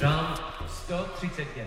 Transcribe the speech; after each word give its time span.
Žám 0.00 0.34
131. 0.68 1.64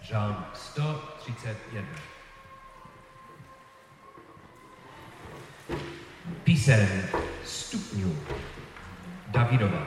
Žám 0.00 0.46
131. 0.54 1.88
Píseň 6.44 6.88
stupňů 7.44 8.18
Davidova. 9.28 9.86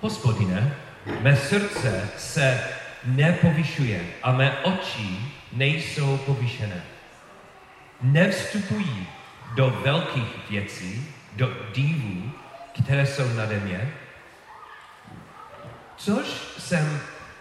Hospodine, 0.00 0.76
mé 1.20 1.36
srdce 1.36 2.08
se 2.18 2.60
nepovyšuje 3.04 4.06
a 4.22 4.32
mé 4.32 4.60
oči 4.60 5.18
nejsou 5.52 6.16
povyšené. 6.16 6.82
Nevstupují 8.02 9.06
do 9.54 9.70
velkých 9.70 10.50
věcí, 10.50 11.08
do 11.36 11.48
divů, 11.74 12.32
které 12.84 13.06
jsou 13.06 13.28
nade 13.34 13.60
mě, 13.60 13.92
což 15.96 16.26
jsem 16.58 17.00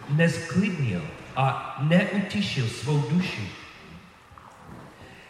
nezklidnil 0.10 1.02
a 1.36 1.76
neutišil 1.80 2.68
svou 2.68 3.02
duši. 3.02 3.52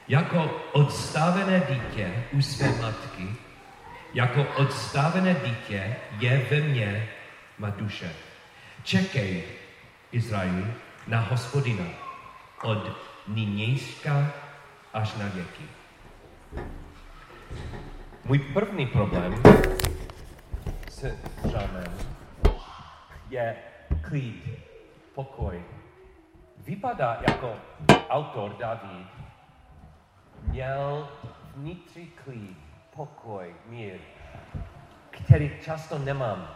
Jako 0.07 0.61
odstavené 0.71 1.63
dítě 1.69 2.23
u 2.31 2.41
své 2.41 2.67
matky, 2.81 3.35
jako 4.13 4.43
odstavené 4.55 5.35
dítě 5.45 5.95
je 6.19 6.47
ve 6.51 6.61
mně 6.61 7.09
má 7.57 7.69
duše. 7.69 8.11
Čekej, 8.83 9.43
Izraeli, 10.11 10.65
na 11.07 11.19
hospodina 11.19 11.85
od 12.63 12.97
nynějška 13.27 14.31
až 14.93 15.15
na 15.15 15.25
věky. 15.27 15.63
Můj 18.25 18.39
první 18.39 18.85
problém 18.87 19.41
s 20.99 21.15
žánem 21.51 21.97
je 23.29 23.55
klid, 24.01 24.43
pokoj. 25.15 25.63
Vypadá 26.57 27.21
jako 27.27 27.55
autor 28.09 28.55
David 28.59 29.07
měl 30.41 31.09
vnitřní 31.55 32.07
klid, 32.07 32.57
pokoj, 32.95 33.55
mír, 33.65 33.97
který 35.09 35.51
často 35.61 35.97
nemám. 35.97 36.47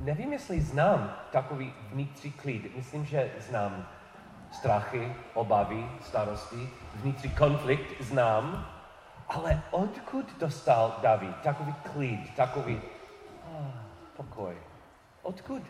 Nevím, 0.00 0.32
jestli 0.32 0.60
znám 0.60 1.16
takový 1.32 1.74
vnitřní 1.92 2.32
klid. 2.32 2.76
Myslím, 2.76 3.04
že 3.04 3.30
znám 3.48 3.88
strachy, 4.50 5.14
obavy, 5.34 5.86
starosti, 6.00 6.70
vnitřní 6.94 7.30
konflikt 7.30 8.00
znám, 8.00 8.68
ale 9.28 9.62
odkud 9.70 10.38
dostal 10.40 10.98
David 11.02 11.36
takový 11.36 11.74
klid, 11.92 12.34
takový 12.36 12.80
pokoj? 14.20 14.54
Odkud? 15.22 15.62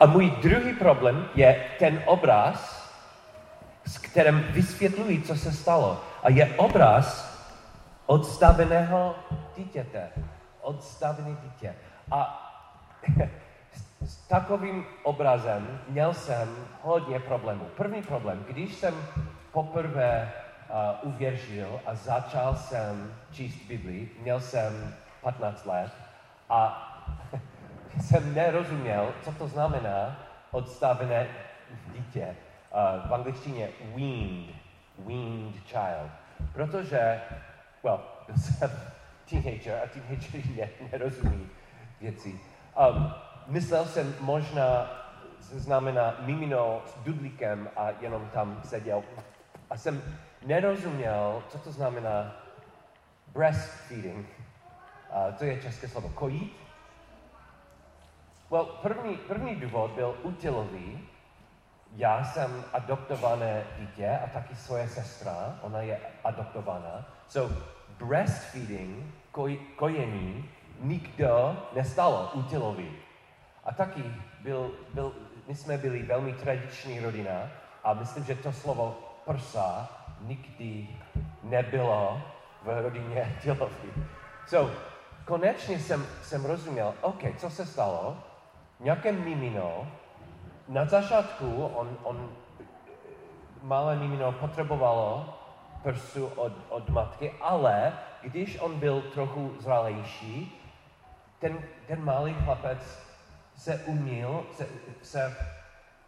A 0.00 0.06
můj 0.06 0.30
druhý 0.30 0.74
problém 0.74 1.28
je 1.34 1.64
ten 1.78 2.02
obraz, 2.06 2.82
s 3.86 3.98
kterým 3.98 4.38
vysvětluji, 4.38 5.22
co 5.22 5.36
se 5.36 5.52
stalo. 5.52 6.00
A 6.22 6.30
je 6.30 6.46
obraz 6.56 7.06
odstaveného 8.06 9.14
dítěte. 9.56 10.10
Odstavený 10.60 11.36
dítě. 11.42 11.74
A 12.10 12.20
s 14.02 14.16
takovým 14.26 14.86
obrazem 15.02 15.80
měl 15.88 16.14
jsem 16.14 16.48
hodně 16.82 17.20
problémů. 17.20 17.64
První 17.76 18.02
problém, 18.02 18.44
když 18.48 18.74
jsem 18.74 18.94
poprvé 19.52 20.32
uh, 21.02 21.14
uvěřil 21.14 21.80
a 21.86 21.94
začal 21.94 22.56
jsem 22.56 23.14
číst 23.32 23.66
Biblii, 23.68 24.10
měl 24.22 24.40
jsem 24.40 24.94
15 25.22 25.66
let 25.66 25.92
a 26.48 26.91
jsem 28.00 28.34
nerozuměl, 28.34 29.14
co 29.22 29.32
to 29.32 29.48
znamená 29.48 30.16
odstavené 30.50 31.26
dítě. 31.92 32.36
Uh, 32.72 33.08
v 33.08 33.14
angličtině 33.14 33.68
weaned, 33.94 34.56
weaned 34.98 35.54
child. 35.66 36.10
Protože, 36.52 37.20
well, 37.82 38.00
jsem 38.36 38.70
teenager 39.30 39.80
a 39.84 39.86
teenagery 39.86 40.70
nerozumí 40.92 41.48
věci. 42.00 42.40
Um, 42.90 43.12
myslel 43.46 43.84
jsem 43.84 44.14
možná, 44.20 44.90
znamená 45.40 46.14
mimino 46.18 46.82
s 46.86 46.94
dudlíkem 47.04 47.70
a 47.76 47.88
jenom 48.00 48.28
tam 48.32 48.60
seděl. 48.64 49.02
A 49.70 49.76
jsem 49.76 50.02
nerozuměl, 50.46 51.42
co 51.48 51.58
to 51.58 51.72
znamená 51.72 52.36
breastfeeding. 53.32 54.26
Uh, 55.28 55.34
to 55.34 55.44
je 55.44 55.62
české 55.62 55.88
slovo. 55.88 56.08
Kojít. 56.08 56.61
Well, 58.52 58.64
první, 58.64 59.16
první 59.16 59.56
důvod 59.56 59.90
byl 59.90 60.16
utilový. 60.22 61.08
Já 61.92 62.24
jsem 62.24 62.64
adoptované 62.72 63.64
dítě 63.78 64.18
a 64.24 64.26
taky 64.26 64.56
svoje 64.56 64.88
sestra, 64.88 65.58
ona 65.62 65.80
je 65.80 66.00
adoptovaná. 66.24 67.06
So 67.28 67.56
breastfeeding, 67.98 69.14
koj, 69.30 69.60
kojení, 69.76 70.50
nikdo 70.80 71.56
nestalo 71.74 72.30
utilový. 72.34 72.92
A 73.64 73.72
taky 73.72 74.04
byl, 74.40 74.70
byl, 74.94 75.12
my 75.48 75.54
jsme 75.54 75.78
byli 75.78 76.02
velmi 76.02 76.32
tradiční 76.32 77.00
rodina 77.00 77.48
a 77.84 77.94
myslím, 77.94 78.24
že 78.24 78.34
to 78.34 78.52
slovo 78.52 78.98
prsa 79.24 79.88
nikdy 80.20 80.88
nebylo 81.42 82.22
v 82.62 82.82
rodině 82.82 83.36
Tilovi. 83.42 83.92
So, 84.46 84.74
konečně 85.24 85.78
jsem, 85.78 86.06
jsem 86.22 86.44
rozuměl, 86.44 86.94
OK, 87.00 87.22
co 87.38 87.50
se 87.50 87.66
stalo? 87.66 88.31
Nějaké 88.82 89.12
mimino, 89.12 89.92
na 90.68 90.84
začátku 90.84 91.64
on, 91.64 91.98
on 92.02 92.36
malé 93.62 93.96
mimino 93.96 94.32
potřebovalo 94.32 95.38
prsu 95.82 96.26
od, 96.26 96.52
od 96.68 96.88
matky, 96.88 97.32
ale 97.40 97.92
když 98.22 98.58
on 98.60 98.78
byl 98.80 99.02
trochu 99.02 99.54
zralejší, 99.60 100.62
ten, 101.38 101.58
ten 101.86 102.04
malý 102.04 102.34
chlapec 102.34 103.08
se 103.56 103.76
uměl, 103.86 104.44
se, 104.52 104.66
se, 105.02 105.36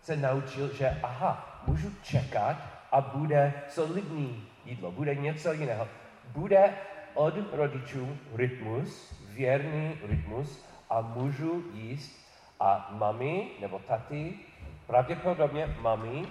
se 0.03 0.17
naučil, 0.17 0.75
že 0.75 0.99
aha, 1.03 1.63
můžu 1.67 1.91
čekat 2.03 2.57
a 2.93 3.01
bude 3.01 3.53
solidní 3.69 4.49
jídlo, 4.65 4.93
bude 4.93 5.15
něco 5.15 5.53
jiného. 5.53 5.89
Bude 6.33 6.75
od 7.15 7.35
rodičů 7.53 8.19
rytmus, 8.35 9.21
věrný 9.29 9.99
rytmus 10.03 10.65
a 10.91 11.01
můžu 11.01 11.65
jíst 11.73 12.24
a 12.61 12.89
mami 12.91 13.51
nebo 13.61 13.79
taty, 13.79 14.39
pravděpodobně 14.87 15.67
mami, 15.81 16.27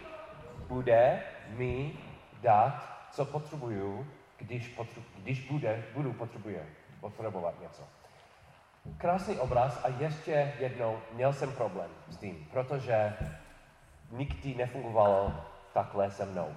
bude 0.68 1.24
mi 1.48 1.94
dát, 2.42 3.08
co 3.12 3.26
potřebuju, 3.26 4.08
když, 4.38 4.68
potřebuji, 4.68 5.08
když 5.18 5.48
bude, 5.48 5.84
budu 5.94 6.14
potřebuje, 6.14 6.66
potřebovat 7.00 7.62
něco 7.62 7.84
krásný 8.98 9.40
obraz 9.40 9.80
a 9.84 9.88
ještě 9.88 10.54
jednou 10.60 11.00
měl 11.14 11.34
jsem 11.34 11.52
problém 11.52 11.90
s 12.10 12.18
tím, 12.18 12.48
protože 12.52 13.14
nikdy 14.12 14.56
nefungovalo 14.56 15.34
takhle 15.74 16.12
se 16.12 16.26
mnou. 16.26 16.56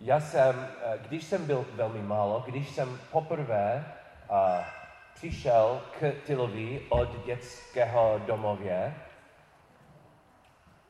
Já 0.00 0.20
jsem, 0.20 0.68
eh, 0.82 0.98
když 0.98 1.24
jsem 1.24 1.46
byl 1.46 1.66
velmi 1.74 2.02
málo, 2.02 2.44
když 2.46 2.68
jsem 2.70 2.98
poprvé 3.12 3.84
uh, 4.30 4.36
přišel 5.20 5.82
k 5.98 6.12
Tylovi 6.26 6.80
od 6.88 7.24
dětského 7.26 8.20
domově, 8.26 8.94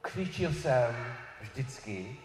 křičil 0.02 0.52
jsem 0.52 0.96
vždycky, 1.40 2.16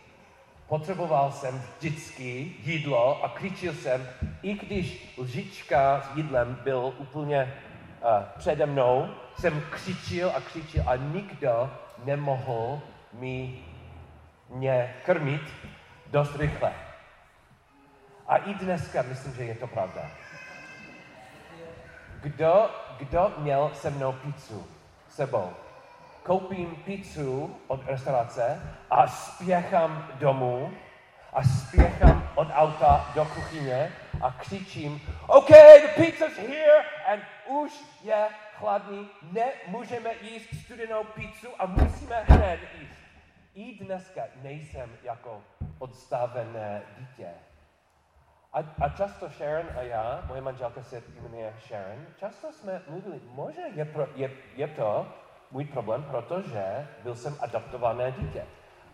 potřeboval 0.67 1.31
jsem 1.31 1.61
vždycky 1.77 2.55
jídlo 2.63 3.23
a 3.23 3.29
křičil 3.29 3.73
jsem, 3.73 4.09
i 4.41 4.53
když 4.53 5.15
lžička 5.17 6.01
s 6.01 6.17
jídlem 6.17 6.59
byl 6.63 6.93
úplně 6.97 7.43
uh, 7.43 8.23
přede 8.37 8.65
mnou, 8.65 9.09
jsem 9.39 9.61
křičil 9.69 10.31
a 10.35 10.41
křičil 10.41 10.83
a 10.87 10.95
nikdo 10.95 11.69
nemohl 12.03 12.81
mi 13.13 13.59
mě 14.49 14.95
krmit 15.05 15.53
dost 16.11 16.35
rychle. 16.35 16.73
A 18.27 18.37
i 18.37 18.53
dneska 18.53 19.01
myslím, 19.01 19.33
že 19.33 19.43
je 19.43 19.55
to 19.55 19.67
pravda. 19.67 20.24
Kdo, 22.25 22.69
kdo 22.97 23.33
měl 23.37 23.71
se 23.73 23.89
mnou 23.89 24.11
pizzu 24.11 24.67
sebou? 25.09 25.49
Koupím 26.23 26.75
pizzu 26.75 27.55
od 27.67 27.85
restaurace 27.85 28.61
a 28.89 29.07
spěchám 29.07 30.09
domů 30.13 30.73
a 31.33 31.43
spěchám 31.43 32.29
od 32.35 32.47
auta 32.53 33.11
do 33.15 33.25
kuchyně 33.25 33.91
a 34.21 34.31
křičím, 34.31 35.01
OK, 35.27 35.49
the 35.49 35.87
pizza's 35.95 36.37
here 36.37 36.83
and 37.07 37.23
už 37.47 37.71
je 38.03 38.27
chladný, 38.53 39.09
nemůžeme 39.31 40.09
jíst 40.21 40.49
studenou 40.65 41.03
pizzu 41.03 41.47
a 41.59 41.65
musíme 41.65 42.23
hned 42.23 42.59
jíst. 42.79 42.99
I 43.55 43.85
dneska 43.85 44.21
nejsem 44.41 44.97
jako 45.03 45.41
odstavené 45.79 46.81
dítě. 46.97 47.27
A, 48.55 48.63
a 48.81 48.89
často 48.89 49.29
Sharon 49.29 49.65
a 49.77 49.81
já, 49.81 50.23
moje 50.27 50.41
manželka 50.41 50.83
se 50.83 51.03
jmenuje 51.21 51.53
Sharon, 51.67 52.05
často 52.17 52.53
jsme 52.53 52.81
mluvili, 52.89 53.19
možná 53.25 53.63
je, 53.73 53.85
pro, 53.85 54.07
je, 54.15 54.31
je 54.55 54.67
to 54.67 55.07
můj 55.51 55.65
problém, 55.65 56.03
protože 56.03 56.87
byl 57.03 57.15
jsem 57.15 57.35
adoptované 57.39 58.11
dítě. 58.11 58.43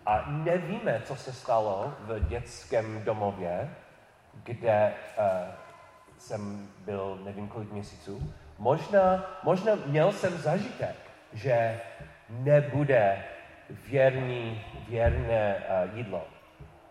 A 0.06 0.25
nevíme, 0.31 1.02
co 1.06 1.16
se 1.16 1.34
stalo 1.34 1.94
v 2.00 2.19
dětském 2.19 3.04
domově, 3.04 3.69
kde 4.44 4.94
uh, 5.18 5.25
jsem 6.18 6.69
byl 6.86 7.19
nevím 7.24 7.48
kolik 7.48 7.72
měsíců. 7.72 8.34
Možná, 8.58 9.25
možná 9.44 9.75
měl 9.86 10.12
jsem 10.12 10.38
zažitek, 10.38 10.96
že 11.34 11.81
nebude 12.30 13.24
věrný, 13.69 14.62
věrné 14.88 15.56
uh, 15.56 15.98
jídlo. 15.98 16.28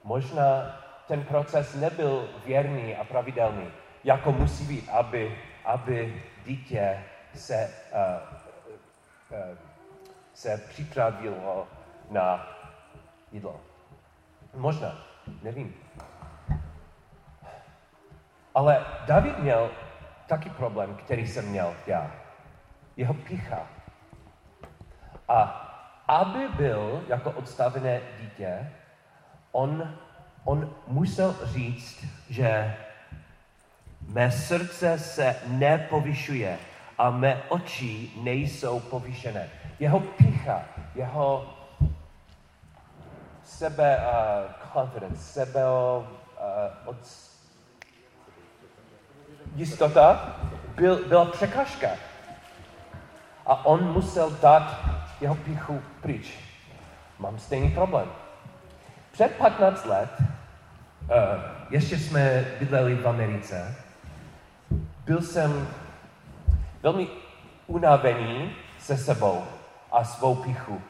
Možná 0.04 0.80
ten 1.10 1.24
proces 1.24 1.74
nebyl 1.74 2.28
věrný 2.46 2.96
a 2.96 3.04
pravidelný, 3.04 3.66
jako 4.04 4.32
musí 4.32 4.64
být, 4.64 4.88
aby, 4.88 5.38
aby 5.64 6.22
dítě 6.46 7.04
se, 7.34 7.70
uh, 7.92 9.38
uh, 9.38 9.58
se 10.34 10.62
připravilo 10.68 11.68
na 12.10 12.46
jídlo. 13.32 13.60
Možná, 14.54 14.94
nevím. 15.42 15.74
Ale 18.54 18.86
David 19.06 19.38
měl 19.38 19.70
taky 20.26 20.50
problém, 20.50 20.94
který 20.94 21.26
jsem 21.26 21.48
měl 21.48 21.74
já. 21.86 22.10
Jeho 22.96 23.14
pícha. 23.14 23.66
A 25.28 25.42
aby 26.08 26.48
byl 26.48 27.04
jako 27.08 27.30
odstavené 27.30 28.00
dítě, 28.20 28.72
on, 29.52 29.98
on 30.44 30.74
musel 30.86 31.36
říct, 31.44 32.04
že 32.30 32.76
mé 34.08 34.30
srdce 34.30 34.98
se 34.98 35.36
nepovyšuje 35.46 36.58
a 36.98 37.10
mé 37.10 37.42
oči 37.48 38.10
nejsou 38.22 38.80
povyšené. 38.80 39.48
Jeho 39.78 40.00
pícha, 40.00 40.64
jeho 40.94 41.54
sebe 43.44 43.96
uh, 43.96 44.72
confidence, 44.72 45.22
sebe 45.22 45.60
uh, 45.64 46.04
od, 46.84 46.96
jistota 49.54 50.36
byl, 50.74 51.08
byla 51.08 51.24
překážka. 51.24 51.88
A 53.46 53.66
on 53.66 53.92
musel 53.92 54.30
dát 54.30 54.80
jeho 55.20 55.34
píchu 55.34 55.82
pryč. 56.02 56.38
Mám 57.18 57.38
stejný 57.38 57.70
problém. 57.70 58.08
Před 59.20 59.36
15 59.36 59.86
let, 59.86 60.10
uh, 60.20 60.26
ještě 61.70 61.98
jsme 61.98 62.44
bydleli 62.58 62.94
v 62.94 63.08
Americe, 63.08 63.74
byl 65.04 65.22
jsem 65.22 65.68
velmi 66.82 67.08
unavený 67.66 68.52
se 68.78 68.96
sebou 68.96 69.44
a 69.92 70.04
svou 70.04 70.34
píchu. 70.34 70.82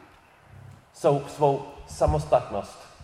Svou, 0.93 1.25
svou 1.29 1.67
samostatnost. 1.87 2.99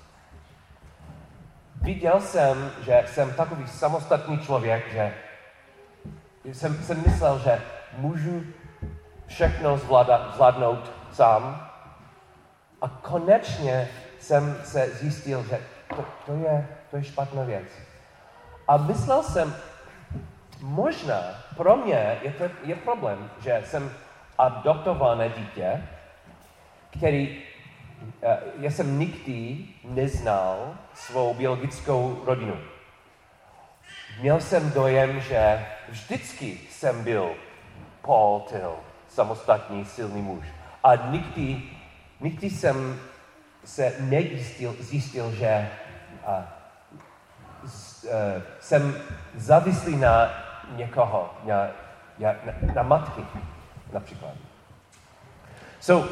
Viděl 1.82 2.20
jsem, 2.20 2.70
že 2.80 3.04
jsem 3.06 3.34
takový 3.34 3.68
samostatný 3.68 4.38
člověk, 4.38 4.92
že 4.92 5.14
jsem, 6.52 6.82
jsem 6.82 7.02
myslel, 7.06 7.38
že 7.38 7.62
můžu 7.98 8.42
všechno 9.26 9.78
zvládat, 9.78 10.34
zvládnout 10.34 10.92
sám. 11.12 11.70
A 12.82 12.88
konečně 12.88 13.88
jsem 14.26 14.56
se 14.64 14.90
zjistil, 14.90 15.42
že 15.42 15.58
to, 15.88 16.04
to, 16.26 16.32
je, 16.32 16.68
to 16.90 16.96
je 16.96 17.04
špatná 17.04 17.42
věc. 17.42 17.68
A 18.68 18.76
myslel 18.76 19.22
jsem, 19.22 19.56
možná 20.60 21.20
pro 21.56 21.76
mě 21.76 22.18
je, 22.22 22.32
to, 22.32 22.44
je 22.62 22.76
problém, 22.76 23.30
že 23.40 23.62
jsem 23.66 23.92
adoptované 24.38 25.28
dítě, 25.28 25.82
který 26.90 27.42
Eh, 28.22 28.38
já 28.58 28.70
jsem 28.70 28.98
nikdy 28.98 29.58
neznal 29.84 30.74
svou 30.94 31.34
biologickou 31.34 32.22
rodinu. 32.24 32.56
Měl 34.20 34.40
jsem 34.40 34.70
dojem, 34.70 35.20
že 35.20 35.66
vždycky 35.88 36.60
jsem 36.70 37.04
byl 37.04 37.34
Paul 38.02 38.40
Till, 38.40 38.74
samostatný, 39.08 39.84
silný 39.84 40.22
muž. 40.22 40.46
A 40.84 40.96
nikdy, 40.96 41.62
nikdy 42.20 42.50
jsem 42.50 43.00
se 43.66 43.92
nejistil, 44.00 44.76
zjistil, 44.80 45.30
že 45.32 45.70
a, 46.26 46.44
z, 47.64 48.04
uh, 48.04 48.10
jsem 48.60 48.94
závislý 49.34 49.96
na 49.96 50.30
někoho, 50.76 51.34
na, 51.44 51.66
na, 52.18 52.34
na 52.74 52.82
matky 52.82 53.22
například. 53.92 54.32
So, 55.80 56.08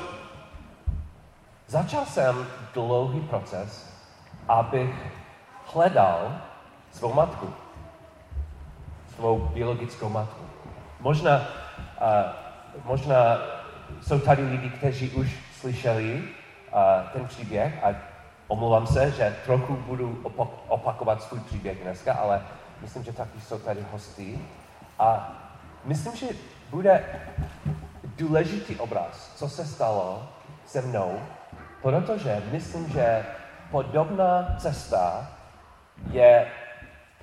Začal 1.67 2.07
jsem 2.07 2.47
dlouhý 2.75 3.21
proces, 3.21 3.91
abych 4.49 4.95
hledal 5.75 6.41
svou 6.93 7.13
matku, 7.13 7.55
svou 9.15 9.39
biologickou 9.39 10.09
matku. 10.09 10.45
Možná, 11.01 11.37
uh, 11.37 11.45
možná 12.85 13.39
jsou 14.03 14.19
tady 14.19 14.43
lidi, 14.43 14.71
kteří 14.71 15.11
už 15.11 15.37
slyšeli 15.61 16.23
ten 17.13 17.27
příběh 17.27 17.85
a 17.85 17.95
omlouvám 18.49 18.87
se, 18.87 19.11
že 19.11 19.37
trochu 19.45 19.77
budu 19.77 20.23
opakovat 20.69 21.23
svůj 21.23 21.41
příběh 21.41 21.83
dneska, 21.83 22.15
ale 22.15 22.43
myslím, 22.81 23.05
že 23.05 23.13
taky 23.13 23.41
jsou 23.41 23.59
tady 23.59 23.87
hosty. 23.93 24.39
A 24.99 25.33
myslím, 25.85 26.17
že 26.17 26.27
bude 26.71 27.05
důležitý 28.05 28.77
obraz, 28.77 29.33
co 29.37 29.49
se 29.49 29.67
stalo 29.67 30.29
se 30.67 30.83
mnou 30.83 31.21
Protože 31.85 32.43
myslím, 32.51 32.89
že 32.89 33.27
podobná 33.71 34.57
cesta 34.59 35.29
je 36.11 36.47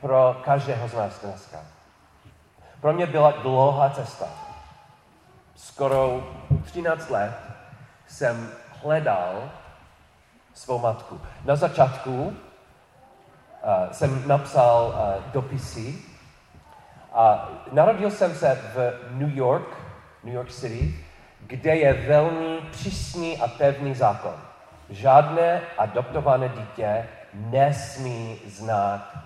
pro 0.02 0.42
každého 0.46 0.88
z 0.88 0.94
nás 0.94 1.20
dneska. 1.20 1.58
Pro 2.82 2.94
mě 2.94 3.08
byla 3.08 3.32
dlouhá 3.32 3.90
cesta. 3.90 4.28
Skoro 5.56 6.24
13 6.66 7.10
let 7.10 7.34
jsem 8.08 8.52
hledal 8.84 9.50
svou 10.54 10.80
matku. 10.80 11.22
Na 11.46 11.56
začátku 11.56 12.24
uh, 12.24 12.34
jsem 13.92 14.28
napsal 14.28 14.88
uh, 14.88 15.32
dopisy. 15.32 15.96
A 17.14 17.50
narodil 17.72 18.12
jsem 18.12 18.36
se 18.36 18.56
v 18.76 19.00
New 19.12 19.38
York, 19.38 19.68
New 20.24 20.34
York 20.34 20.52
City, 20.52 20.96
kde 21.40 21.76
je 21.76 21.94
velmi 21.94 22.62
přísný 22.72 23.38
a 23.38 23.48
pevný 23.48 23.96
zákon. 23.96 24.36
Žádné 24.90 25.62
adoptované 25.78 26.50
dítě 26.50 27.08
nesmí 27.34 28.40
znát 28.48 29.18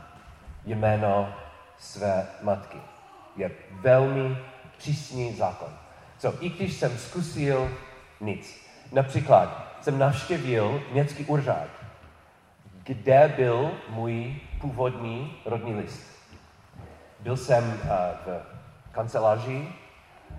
jméno 0.66 1.34
své 1.78 2.28
matky. 2.42 2.78
Je 3.36 3.52
velmi 3.82 4.38
přísný 4.78 5.34
zákon. 5.34 5.70
So, 6.20 6.46
i 6.46 6.50
když 6.50 6.74
jsem 6.74 6.98
zkusil 6.98 7.72
nic. 8.22 8.65
Například 8.92 9.78
jsem 9.82 10.00
navštěvil 10.00 10.82
městský 10.92 11.26
úřad, 11.26 11.68
kde 12.84 13.34
byl 13.38 13.72
můj 13.90 14.36
původní 14.62 15.38
rodný 15.46 15.76
list. 15.76 16.02
Byl 17.20 17.38
jsem 17.38 17.64
uh, 17.64 17.90
v 18.26 18.42
kanceláři 18.92 19.68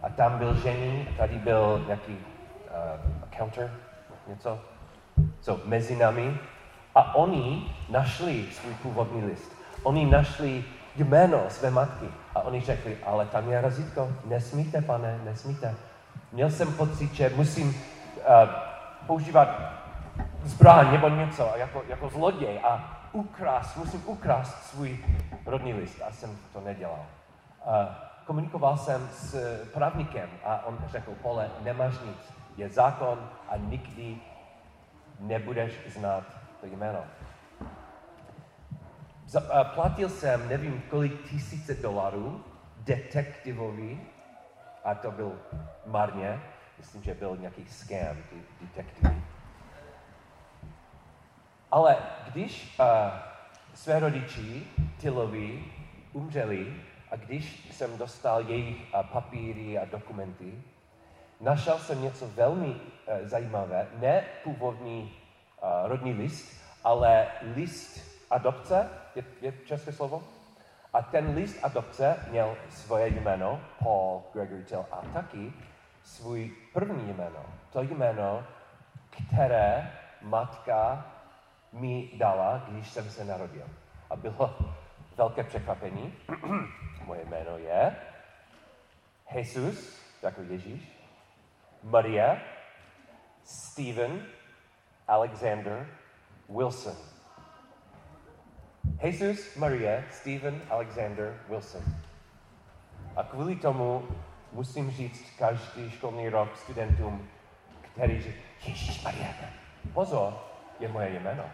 a 0.02 0.08
tam 0.08 0.38
byl 0.38 0.54
žení, 0.54 1.08
tady 1.16 1.34
byl 1.38 1.84
nějaký 1.86 2.12
uh, 2.12 3.38
counter, 3.38 3.70
něco, 4.26 4.60
co 5.40 5.60
mezi 5.64 5.96
nami. 5.96 6.38
A 6.94 7.14
oni 7.14 7.74
našli 7.88 8.44
svůj 8.52 8.74
původní 8.74 9.24
list. 9.24 9.52
Oni 9.82 10.06
našli 10.06 10.64
jméno 10.96 11.44
své 11.48 11.70
matky. 11.70 12.06
A 12.34 12.40
oni 12.40 12.60
řekli, 12.60 12.98
ale 13.04 13.26
tam 13.26 13.50
je 13.50 13.60
razítko, 13.60 14.12
nesmíte, 14.24 14.82
pane, 14.82 15.20
nesmíte. 15.24 15.74
Měl 16.32 16.50
jsem 16.50 16.72
pocit, 16.72 17.14
že 17.14 17.32
musím 17.36 17.74
používat 19.06 19.48
zbraň 20.42 20.92
nebo 20.92 21.08
něco 21.08 21.52
jako, 21.56 21.82
jako 21.88 22.08
zloděj 22.08 22.60
a 22.64 22.98
ukrást, 23.12 23.76
musím 23.76 24.02
ukrást 24.06 24.62
svůj 24.62 24.98
rodný 25.46 25.74
list. 25.74 26.02
A 26.08 26.12
jsem 26.12 26.38
to 26.52 26.60
nedělal. 26.60 27.06
Uh, 27.66 27.72
komunikoval 28.24 28.76
jsem 28.76 29.08
s 29.08 29.36
právníkem 29.74 30.30
a 30.44 30.66
on 30.66 30.78
řekl, 30.86 31.14
Pole, 31.22 31.50
nemáš 31.62 31.94
nic. 31.98 32.32
Je 32.56 32.68
zákon 32.68 33.30
a 33.48 33.56
nikdy 33.56 34.16
nebudeš 35.20 35.72
znát 35.86 36.24
to 36.60 36.66
jméno. 36.66 37.00
Platil 39.74 40.08
jsem 40.08 40.48
nevím 40.48 40.82
kolik 40.90 41.30
tisíce 41.30 41.74
dolarů 41.74 42.44
detektivovi 42.78 44.00
a 44.84 44.94
to 44.94 45.10
byl 45.10 45.32
marně, 45.86 46.40
myslím, 46.78 47.02
že 47.02 47.14
byl 47.14 47.36
nějaký 47.36 47.66
scam, 47.68 48.16
ty 48.30 48.36
detektivy. 48.60 49.22
Ale 51.70 51.96
když 52.32 52.78
uh, 52.80 52.86
své 53.74 54.00
rodiči 54.00 54.66
Utilovi 54.96 55.64
umřeli 56.12 56.76
a 57.10 57.16
když 57.16 57.68
jsem 57.70 57.98
dostal 57.98 58.42
jejich 58.42 58.94
a, 58.94 59.02
papíry 59.02 59.78
a 59.78 59.84
dokumenty, 59.84 60.62
našel 61.40 61.78
jsem 61.78 62.02
něco 62.02 62.26
velmi 62.28 62.76
e, 63.06 63.28
zajímavé, 63.28 63.86
ne 63.98 64.24
původní 64.44 65.12
e, 65.62 65.88
rodný 65.88 66.12
list, 66.12 66.62
ale 66.84 67.26
list 67.54 68.00
adopce, 68.30 68.88
je, 69.14 69.24
je 69.40 69.54
české 69.66 69.92
slovo? 69.92 70.22
A 70.92 71.02
ten 71.02 71.34
list 71.34 71.58
adopce 71.62 72.16
měl 72.30 72.56
svoje 72.70 73.08
jméno, 73.08 73.60
Paul 73.82 74.22
Gregory 74.32 74.64
Till, 74.64 74.86
a 74.92 75.02
taky 75.12 75.52
svůj 76.06 76.52
první 76.72 77.12
jméno. 77.12 77.44
To 77.72 77.82
jméno, 77.82 78.46
které 79.10 79.92
matka 80.22 81.06
mi 81.72 82.10
dala, 82.14 82.64
když 82.68 82.90
jsem 82.90 83.10
se 83.10 83.24
narodil. 83.24 83.66
A 84.10 84.16
bylo 84.16 84.58
velké 85.16 85.44
překvapení. 85.44 86.14
Moje 87.04 87.24
jméno 87.24 87.58
je 87.58 87.96
Jesus, 89.34 90.00
jako 90.22 90.42
Ježíš, 90.42 90.92
Maria, 91.82 92.36
Stephen, 93.44 94.26
Alexander, 95.08 95.86
Wilson. 96.48 96.96
Jesus, 99.02 99.56
Maria, 99.56 100.02
Stephen, 100.10 100.62
Alexander, 100.70 101.40
Wilson. 101.48 101.82
A 103.16 103.22
kvůli 103.22 103.56
tomu 103.56 104.08
musím 104.52 104.90
říct 104.90 105.30
každý 105.38 105.90
školní 105.90 106.28
rok 106.28 106.56
studentům, 106.56 107.28
který 107.92 108.22
říká, 108.22 108.38
Ježíš 108.66 109.02
Maria, 109.02 109.28
pozor, 109.94 110.34
je 110.80 110.88
moje 110.88 111.10
jméno. 111.10 111.44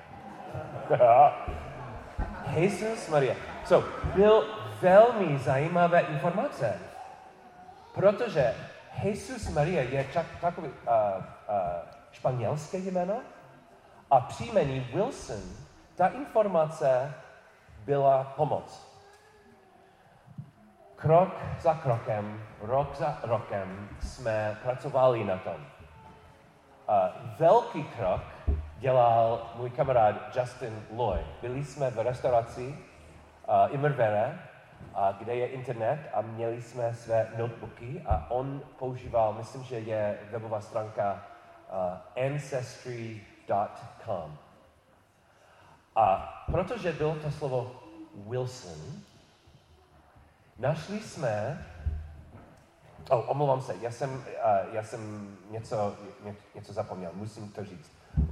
Jesus 2.57 3.09
Maria. 3.09 3.35
So, 3.65 3.89
byl 4.15 4.47
velmi 4.81 5.39
zajímavé 5.39 6.01
informace, 6.01 6.79
protože 7.95 8.55
Jesus 9.03 9.49
Maria 9.49 9.83
je 9.83 10.07
čak, 10.13 10.27
takový 10.41 10.69
uh, 10.69 10.75
uh, 10.75 11.25
španělské 12.13 12.79
jméno 12.79 13.21
a 14.11 14.21
příjmení 14.21 14.81
Wilson, 14.81 15.43
ta 15.95 16.07
informace 16.07 17.15
byla 17.85 18.25
pomoc. 18.37 18.92
Krok 21.03 21.35
za 21.59 21.75
krokem, 21.75 22.43
rok 22.61 22.97
za 22.97 23.19
rokem 23.23 23.89
jsme 24.01 24.59
pracovali 24.63 25.25
na 25.25 25.37
tom. 25.37 25.57
Uh, 25.57 25.65
velký 27.39 27.85
krok 27.85 28.23
dělal 28.79 29.51
můj 29.57 29.71
kamarád 29.71 30.37
Justin 30.37 30.87
Lloyd. 30.97 31.27
Byli 31.41 31.65
jsme 31.65 31.91
v 31.91 31.99
restauraci 31.99 32.69
uh, 32.69 32.75
Immervere, 33.75 34.39
uh, 34.95 35.01
kde 35.19 35.35
je 35.35 35.47
internet 35.47 36.11
a 36.15 36.23
měli 36.23 36.63
jsme 36.63 36.95
své 36.95 37.29
notebooky 37.37 38.03
a 38.07 38.31
on 38.31 38.63
používal, 38.79 39.33
myslím, 39.33 39.63
že 39.63 39.79
je 39.79 40.19
webová 40.31 40.61
stránka 40.61 41.13
uh, 41.13 41.17
ancestry.com. 42.27 44.39
A 45.97 46.35
protože 46.53 46.93
bylo 46.93 47.15
to 47.15 47.31
slovo 47.31 47.73
Wilson, 48.29 49.03
našli 50.59 51.01
jsme 51.01 51.65
Oh, 53.11 53.31
omlouvám 53.31 53.61
se, 53.61 53.75
já 53.81 53.91
jsem, 53.91 54.15
uh, 54.15 54.25
já 54.73 54.83
jsem 54.83 55.33
něco, 55.51 55.97
ně, 56.25 56.35
něco 56.55 56.73
zapomněl, 56.73 57.11
musím 57.15 57.53
to 57.53 57.65
říct. 57.65 57.93
Uh, 58.17 58.27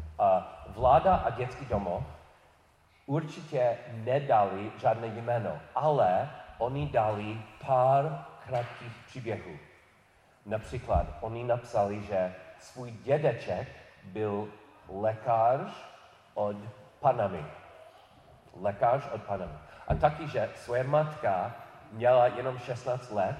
vláda 0.66 1.14
a 1.16 1.30
dětský 1.30 1.64
domov 1.64 2.04
určitě 3.06 3.78
nedali 3.94 4.72
žádné 4.78 5.06
jméno, 5.06 5.58
ale 5.74 6.30
oni 6.58 6.88
dali 6.88 7.40
pár 7.66 8.24
krátkých 8.46 8.92
příběhů. 9.06 9.58
Například 10.46 11.06
oni 11.20 11.44
napsali, 11.44 12.02
že 12.02 12.34
svůj 12.58 12.90
dědeček 12.90 13.68
byl 14.04 14.48
lékař 14.88 15.60
od 16.34 16.56
Panamy. 17.00 17.44
Lékař 18.60 19.02
od 19.12 19.22
Panamy. 19.22 19.52
A 19.88 19.94
taky, 19.94 20.28
že 20.28 20.50
svoje 20.54 20.84
matka 20.84 21.54
měla 21.90 22.26
jenom 22.26 22.58
16 22.58 23.10
let, 23.10 23.36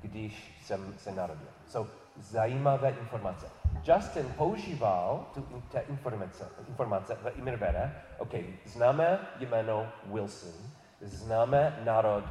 když 0.00 0.60
jsem 0.62 0.94
se 0.98 1.12
narodil. 1.12 1.48
So, 1.66 1.90
zajímavé 2.16 2.90
informace. 2.90 3.46
Justin 3.84 4.32
používal 4.36 5.26
tu 5.34 5.62
te 5.72 5.80
informace, 5.80 6.48
informace 6.68 7.14
v 7.14 7.38
Imirvere. 7.38 8.02
OK, 8.18 8.34
známe 8.64 9.18
jméno 9.38 9.86
Wilson, 10.04 10.70
známe 11.00 11.80
národ 11.84 12.24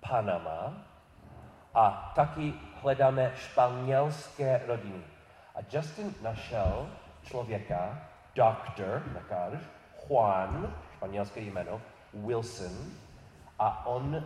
Panama 0.00 0.72
a 1.74 2.12
taky 2.16 2.54
hledáme 2.82 3.32
španělské 3.36 4.60
rodiny. 4.66 5.04
A 5.54 5.58
Justin 5.72 6.14
našel 6.22 6.88
člověka, 7.22 8.08
doktor, 8.34 9.02
lékař, 9.14 9.52
Juan, 10.08 10.74
španělské 10.96 11.40
jméno, 11.40 11.80
Wilson, 12.14 12.92
a 13.58 13.86
on 13.86 14.14
uh, 14.14 14.22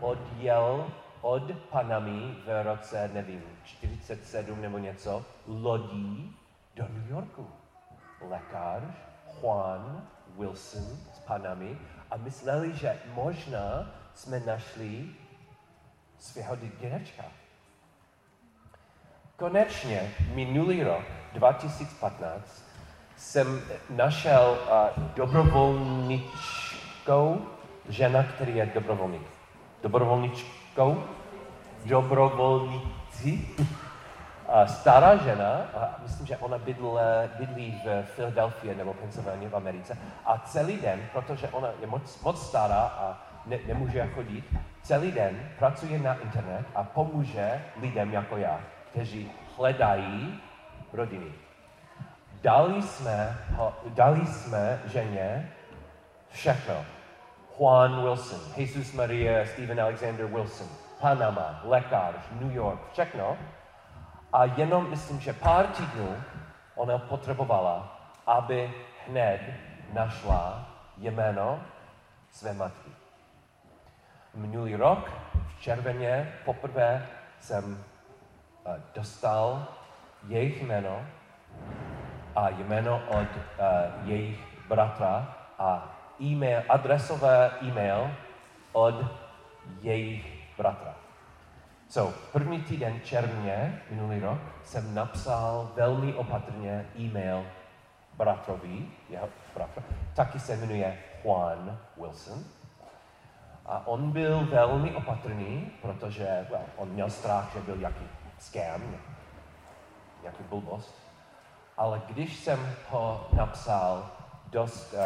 odjel 0.00 0.90
od 1.20 1.52
Panamy 1.70 2.34
v 2.46 2.62
roce, 2.62 3.10
nevím, 3.14 3.42
47 3.64 4.62
nebo 4.62 4.78
něco, 4.78 5.24
lodí 5.46 6.36
do 6.74 6.88
New 6.88 7.10
Yorku. 7.10 7.50
Lékař 8.20 8.82
Juan 9.40 10.08
Wilson 10.38 10.98
z 11.14 11.18
Panamy 11.18 11.78
a 12.10 12.16
mysleli, 12.16 12.76
že 12.76 12.98
možná 13.14 13.90
jsme 14.14 14.40
našli 14.40 15.08
svého 16.18 16.56
dědečka. 16.56 17.24
Konečně 19.36 20.14
minulý 20.34 20.82
rok, 20.82 21.04
2015, 21.32 22.64
jsem 23.16 23.60
našel 23.90 24.58
uh, 24.66 24.72
dobrovolničkou 25.14 27.51
žena, 27.88 28.22
který 28.22 28.56
je 28.56 28.66
dobrovolník. 28.74 29.26
Dobrovolničkou, 29.82 31.04
dobrovolníci, 31.84 33.48
stará 34.66 35.16
žena, 35.16 35.60
myslím, 36.02 36.26
že 36.26 36.36
ona 36.36 36.58
bydle, 36.58 37.30
bydlí 37.38 37.82
v 37.84 38.04
Philadelphia 38.16 38.74
nebo 38.76 38.94
Pennsylvania 38.94 39.48
v 39.48 39.56
Americe, 39.56 39.98
a 40.24 40.38
celý 40.38 40.76
den, 40.76 41.00
protože 41.12 41.48
ona 41.48 41.68
je 41.80 41.86
moc, 41.86 42.22
moc 42.22 42.46
stará 42.46 42.80
a 42.80 43.26
ne, 43.46 43.58
nemůže 43.66 44.06
chodit, 44.14 44.44
celý 44.82 45.12
den 45.12 45.48
pracuje 45.58 45.98
na 45.98 46.14
internet 46.14 46.66
a 46.74 46.82
pomůže 46.82 47.62
lidem 47.80 48.12
jako 48.12 48.36
já, 48.36 48.60
kteří 48.90 49.30
hledají 49.56 50.40
rodiny. 50.92 51.32
Dali 52.42 52.82
jsme, 52.82 53.38
dali 53.86 54.26
jsme 54.26 54.80
ženě 54.86 55.52
všechno. 56.30 56.74
Juan 57.58 58.02
Wilson, 58.02 58.40
Jesus 58.56 58.92
Maria 58.92 59.46
Stephen 59.46 59.80
Alexander 59.80 60.26
Wilson, 60.26 60.66
Panama, 61.00 61.60
lékař, 61.64 62.14
New 62.40 62.52
York, 62.52 62.80
všechno. 62.92 63.36
A 64.32 64.44
jenom 64.44 64.90
myslím, 64.90 65.20
že 65.20 65.32
pár 65.32 65.66
týdnů 65.66 66.16
ona 66.74 66.98
potřebovala, 66.98 68.00
aby 68.26 68.74
hned 69.08 69.40
našla 69.92 70.68
jméno 70.98 71.60
své 72.30 72.52
matky. 72.52 72.90
Minulý 74.34 74.76
rok 74.76 75.10
v 75.48 75.60
červeně 75.60 76.32
poprvé 76.44 77.06
jsem 77.40 77.64
uh, 77.74 78.74
dostal 78.94 79.66
jejich 80.28 80.62
jméno 80.62 81.06
a 82.36 82.48
jméno 82.48 83.02
od 83.08 83.18
uh, 83.18 84.08
jejich 84.08 84.40
bratra 84.68 85.34
a 85.58 85.91
e-mail, 86.20 86.62
adresové 86.68 87.50
e-mail 87.62 88.10
od 88.72 88.94
jejich 89.80 90.42
bratra. 90.58 90.94
So, 91.88 92.18
první 92.32 92.62
týden 92.62 93.00
červně 93.04 93.82
minulý 93.90 94.20
rok 94.20 94.38
jsem 94.64 94.94
napsal 94.94 95.70
velmi 95.74 96.14
opatrně 96.14 96.86
e-mail 96.98 97.44
bratrovi, 98.14 98.86
jeho 99.08 99.28
bratra, 99.54 99.82
taky 100.14 100.40
se 100.40 100.56
jmenuje 100.56 100.98
Juan 101.24 101.78
Wilson. 101.96 102.44
A 103.66 103.86
on 103.86 104.12
byl 104.12 104.46
velmi 104.46 104.94
opatrný, 104.94 105.70
protože 105.82 106.46
well, 106.50 106.64
on 106.76 106.88
měl 106.88 107.10
strach, 107.10 107.52
že 107.54 107.60
byl 107.60 107.80
jaký 107.80 108.04
scam, 108.38 108.82
nějaký 110.22 110.42
blbost. 110.42 110.94
Ale 111.76 112.02
když 112.08 112.36
jsem 112.36 112.74
ho 112.90 113.28
napsal 113.32 114.10
dost 114.50 114.94
uh, 114.94 115.00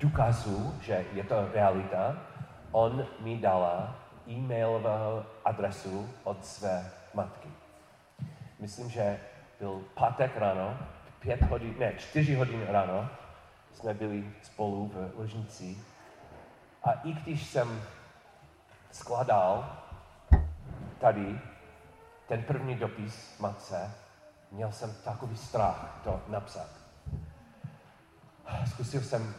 důkazů, 0.00 0.74
že 0.80 1.04
je 1.12 1.24
to 1.24 1.48
realita, 1.52 2.16
on 2.72 3.06
mi 3.20 3.38
dala 3.38 3.96
e-mailovou 4.28 5.24
adresu 5.44 6.08
od 6.24 6.44
své 6.44 6.90
matky. 7.14 7.48
Myslím, 8.58 8.90
že 8.90 9.20
byl 9.58 9.84
pátek 9.94 10.36
ráno, 10.36 10.78
pět 11.20 11.42
hodin, 11.42 11.74
ne, 11.78 11.92
čtyři 11.98 12.34
hodiny 12.34 12.64
ráno, 12.68 13.08
jsme 13.72 13.94
byli 13.94 14.34
spolu 14.42 14.88
v 14.94 15.18
ložnici 15.18 15.76
A 16.84 16.92
i 16.92 17.12
když 17.12 17.46
jsem 17.46 17.82
skladal 18.90 19.76
tady 21.00 21.40
ten 22.28 22.42
první 22.42 22.74
dopis 22.74 23.38
matce, 23.38 23.94
měl 24.50 24.72
jsem 24.72 24.94
takový 25.04 25.36
strach 25.36 26.00
to 26.04 26.20
napsat. 26.28 26.68
Zkusil 28.66 29.00
jsem 29.00 29.34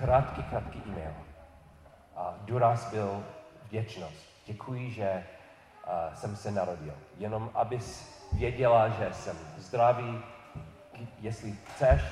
krátký, 0.00 0.42
krátký 0.42 0.82
e-mail. 0.86 1.14
A 2.16 2.34
důraz 2.44 2.90
byl 2.90 3.24
věčnost. 3.70 4.28
Děkuji, 4.46 4.90
že 4.90 5.26
uh, 5.86 6.14
jsem 6.14 6.36
se 6.36 6.50
narodil. 6.50 6.94
Jenom 7.18 7.50
abys 7.54 8.12
věděla, 8.32 8.88
že 8.88 9.08
jsem 9.12 9.36
zdravý, 9.56 10.22
jestli 11.20 11.52
chceš, 11.52 12.02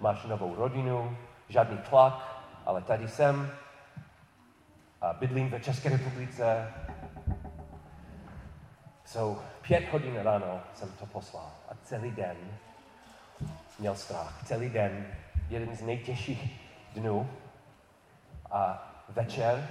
máš 0.00 0.24
novou 0.24 0.54
rodinu, 0.54 1.16
žádný 1.48 1.78
tlak, 1.78 2.42
ale 2.66 2.82
tady 2.82 3.08
jsem, 3.08 3.50
a 5.00 5.12
bydlím 5.12 5.50
ve 5.50 5.60
České 5.60 5.88
republice. 5.88 6.72
So, 9.04 9.42
pět 9.62 9.92
hodin 9.92 10.16
ráno 10.16 10.60
jsem 10.74 10.88
to 10.92 11.06
poslal 11.06 11.50
a 11.68 11.72
celý 11.82 12.10
den 12.10 12.36
měl 13.78 13.94
strach. 13.94 14.42
Celý 14.44 14.70
den, 14.70 15.06
jeden 15.48 15.76
z 15.76 15.82
nejtěžších 15.82 16.59
dnů. 16.94 17.30
A 18.50 18.88
večer 19.08 19.68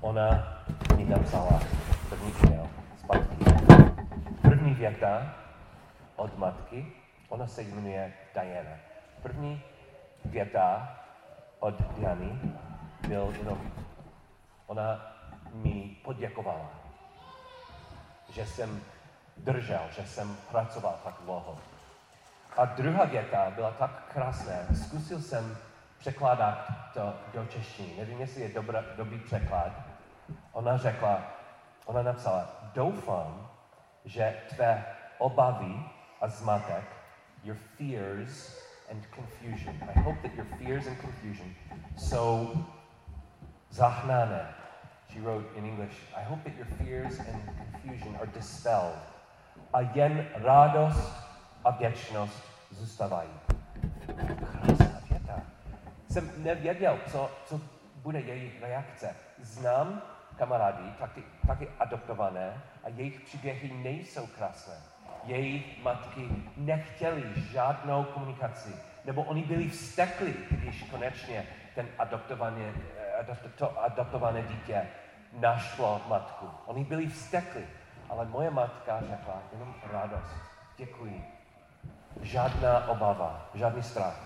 ona 0.00 0.58
mi 0.96 1.04
napsala 1.04 1.60
první 2.08 2.32
e-mail 2.44 2.68
zpátky. 2.98 3.44
První 4.42 4.74
věta 4.74 5.34
od 6.16 6.38
matky, 6.38 6.92
ona 7.28 7.46
se 7.46 7.62
jmenuje 7.62 8.12
Diana. 8.34 8.76
První 9.22 9.62
věta 10.24 10.98
od 11.58 11.74
Diany 11.96 12.40
byl 13.08 13.34
jenom, 13.38 13.72
ona 14.66 15.14
mi 15.52 15.96
poděkovala, 16.04 16.70
že 18.32 18.46
jsem 18.46 18.80
držel, 19.36 19.80
že 19.90 20.06
jsem 20.06 20.36
pracoval 20.50 20.98
tak 21.04 21.14
dlouho. 21.24 21.58
A 22.56 22.64
druhá 22.64 23.04
věta 23.04 23.50
byla 23.50 23.70
tak 23.70 24.12
krásná. 24.12 24.54
Zkusil 24.74 25.20
jsem 25.20 25.56
překládat 26.00 26.68
to 26.94 27.14
do 27.32 27.46
češtiny. 27.46 27.92
Nevím, 27.98 28.20
jestli 28.20 28.42
je 28.42 28.48
dobrý, 28.48 28.78
dobrý 28.96 29.18
překlad. 29.18 29.72
Ona 30.52 30.76
řekla, 30.76 31.22
ona 31.84 32.02
napsala, 32.02 32.48
doufám, 32.74 33.50
že 34.04 34.36
tvé 34.48 34.84
obavy 35.18 35.82
a 36.20 36.28
zmatek, 36.28 36.84
your 37.44 37.56
fears 37.76 38.64
and 38.90 39.04
confusion. 39.14 39.76
I 39.94 40.00
hope 40.00 40.22
that 40.22 40.34
your 40.34 40.46
fears 40.58 40.86
and 40.86 41.00
confusion 41.00 41.54
so 41.96 42.50
zahnané. 43.70 44.54
She 45.12 45.20
wrote 45.20 45.58
in 45.58 45.64
English, 45.64 45.94
I 46.16 46.24
hope 46.24 46.44
that 46.44 46.56
your 46.56 46.68
fears 46.78 47.18
and 47.18 47.42
confusion 47.58 48.16
are 48.16 48.26
dispelled. 48.26 48.98
A 49.72 49.80
jen 49.80 50.26
radost 50.34 51.12
a 51.64 51.70
věčnost 51.70 52.42
zůstávají. 52.70 53.30
Jsem 56.10 56.30
nevěděl, 56.36 56.98
co, 57.06 57.30
co 57.46 57.60
bude 57.96 58.20
jejich 58.20 58.62
reakce. 58.62 59.16
Znám 59.38 60.02
kamarády, 60.36 60.82
taky, 60.98 61.22
taky 61.46 61.68
adoptované, 61.78 62.62
a 62.84 62.88
jejich 62.88 63.20
příběhy 63.20 63.72
nejsou 63.82 64.26
krásné 64.26 64.74
jejich 65.24 65.82
matky 65.82 66.28
nechtěli 66.56 67.24
žádnou 67.34 68.04
komunikaci. 68.04 68.74
Nebo 69.04 69.22
oni 69.22 69.42
byli 69.42 69.68
vztekli, 69.68 70.34
když 70.50 70.82
konečně 70.90 71.46
ten 71.74 71.88
adoptované, 71.98 72.72
to 73.58 73.82
adoptované 73.82 74.42
dítě 74.42 74.88
našlo 75.32 76.00
matku. 76.08 76.50
Oni 76.66 76.84
byli 76.84 77.06
vztekli, 77.06 77.66
ale 78.08 78.24
moje 78.24 78.50
matka 78.50 79.00
řekla 79.00 79.42
jenom 79.52 79.74
radost. 79.92 80.34
Děkuji. 80.76 81.24
Žádná 82.22 82.88
obava, 82.88 83.50
žádný 83.54 83.82
strach. 83.82 84.20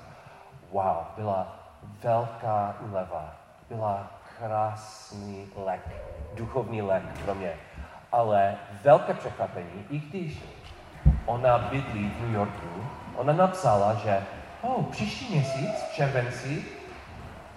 Wow, 0.70 0.96
byla 1.16 1.63
velká 2.02 2.74
úleva. 2.80 3.34
Byla 3.68 4.10
krásný 4.38 5.46
lek, 5.56 5.88
duchovní 6.34 6.82
lek 6.82 7.02
pro 7.24 7.34
mě. 7.34 7.52
Ale 8.12 8.54
velké 8.82 9.14
překvapení, 9.14 9.86
i 9.90 9.98
když 9.98 10.44
ona 11.26 11.58
bydlí 11.58 12.10
v 12.10 12.20
New 12.20 12.34
Yorku, 12.34 12.84
ona 13.16 13.32
napsala, 13.32 13.94
že 13.94 14.22
oh, 14.62 14.84
příští 14.84 15.34
měsíc, 15.34 15.70
v 15.90 15.94
červenci, 15.94 16.64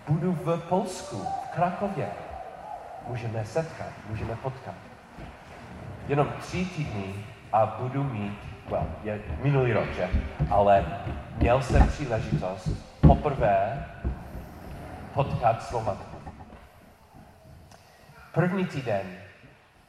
budu 0.08 0.32
v 0.32 0.58
Polsku, 0.70 1.18
v 1.18 1.56
Krakově. 1.56 2.08
Můžeme 3.08 3.46
setkat, 3.46 3.88
můžeme 4.10 4.36
potkat. 4.36 4.76
Jenom 6.08 6.28
tři 6.40 6.66
týdny 6.66 7.14
a 7.54 7.66
budu 7.66 8.04
mít, 8.04 8.40
well, 8.70 8.88
je 9.04 9.22
minulý 9.44 9.74
rok, 9.74 9.90
že? 9.96 10.10
Ale 10.50 10.86
měl 11.38 11.62
jsem 11.62 11.88
příležitost 11.88 12.70
poprvé 13.02 13.86
potkat 15.18 15.64
svou 15.64 15.82
matku. 15.82 16.18
První 18.34 18.66
týden 18.66 19.18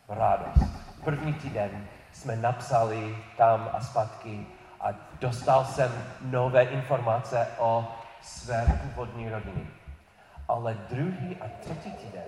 radost. 0.08 0.72
První 1.04 1.34
týden 1.34 1.88
jsme 2.12 2.36
napsali 2.36 3.16
tam 3.36 3.70
a 3.72 3.80
zpátky 3.80 4.46
a 4.80 4.88
dostal 5.20 5.64
jsem 5.64 5.92
nové 6.20 6.62
informace 6.62 7.46
o 7.58 7.88
své 8.22 8.80
původní 8.82 9.28
rodině. 9.28 9.66
Ale 10.48 10.74
druhý 10.88 11.36
a 11.40 11.44
třetí 11.60 11.92
týden 11.92 12.24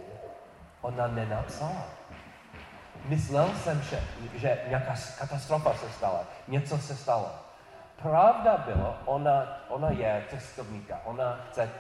ona 0.81 1.07
nenapsala. 1.07 1.85
Myslel 3.05 3.49
jsem, 3.55 3.83
že, 3.83 4.01
že 4.35 4.59
nějaká 4.69 4.95
katastrofa 5.19 5.75
se 5.75 5.89
stala, 5.91 6.25
něco 6.49 6.79
se 6.79 6.97
stalo. 6.97 7.31
Pravda 8.03 8.57
bylo, 8.57 8.97
ona, 9.05 9.61
ona 9.69 9.91
je 9.91 10.25
cestovníka, 10.31 11.01
ona, 11.05 11.39
chce, 11.51 11.71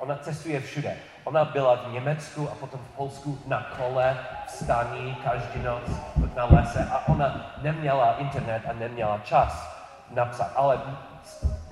ona 0.00 0.16
cestuje 0.16 0.60
všude. 0.60 0.96
Ona 1.24 1.44
byla 1.44 1.76
v 1.76 1.92
Německu 1.92 2.48
a 2.50 2.54
potom 2.54 2.80
v 2.80 2.96
Polsku 2.96 3.38
na 3.46 3.66
kole, 3.76 4.16
v 4.46 4.50
stání 4.50 5.16
každý 5.24 5.62
noc 5.62 5.82
na 6.36 6.44
lese 6.44 6.88
a 6.92 7.08
ona 7.08 7.54
neměla 7.62 8.16
internet 8.18 8.62
a 8.70 8.72
neměla 8.72 9.20
čas 9.24 9.76
napsat. 10.10 10.52
Ale 10.56 10.80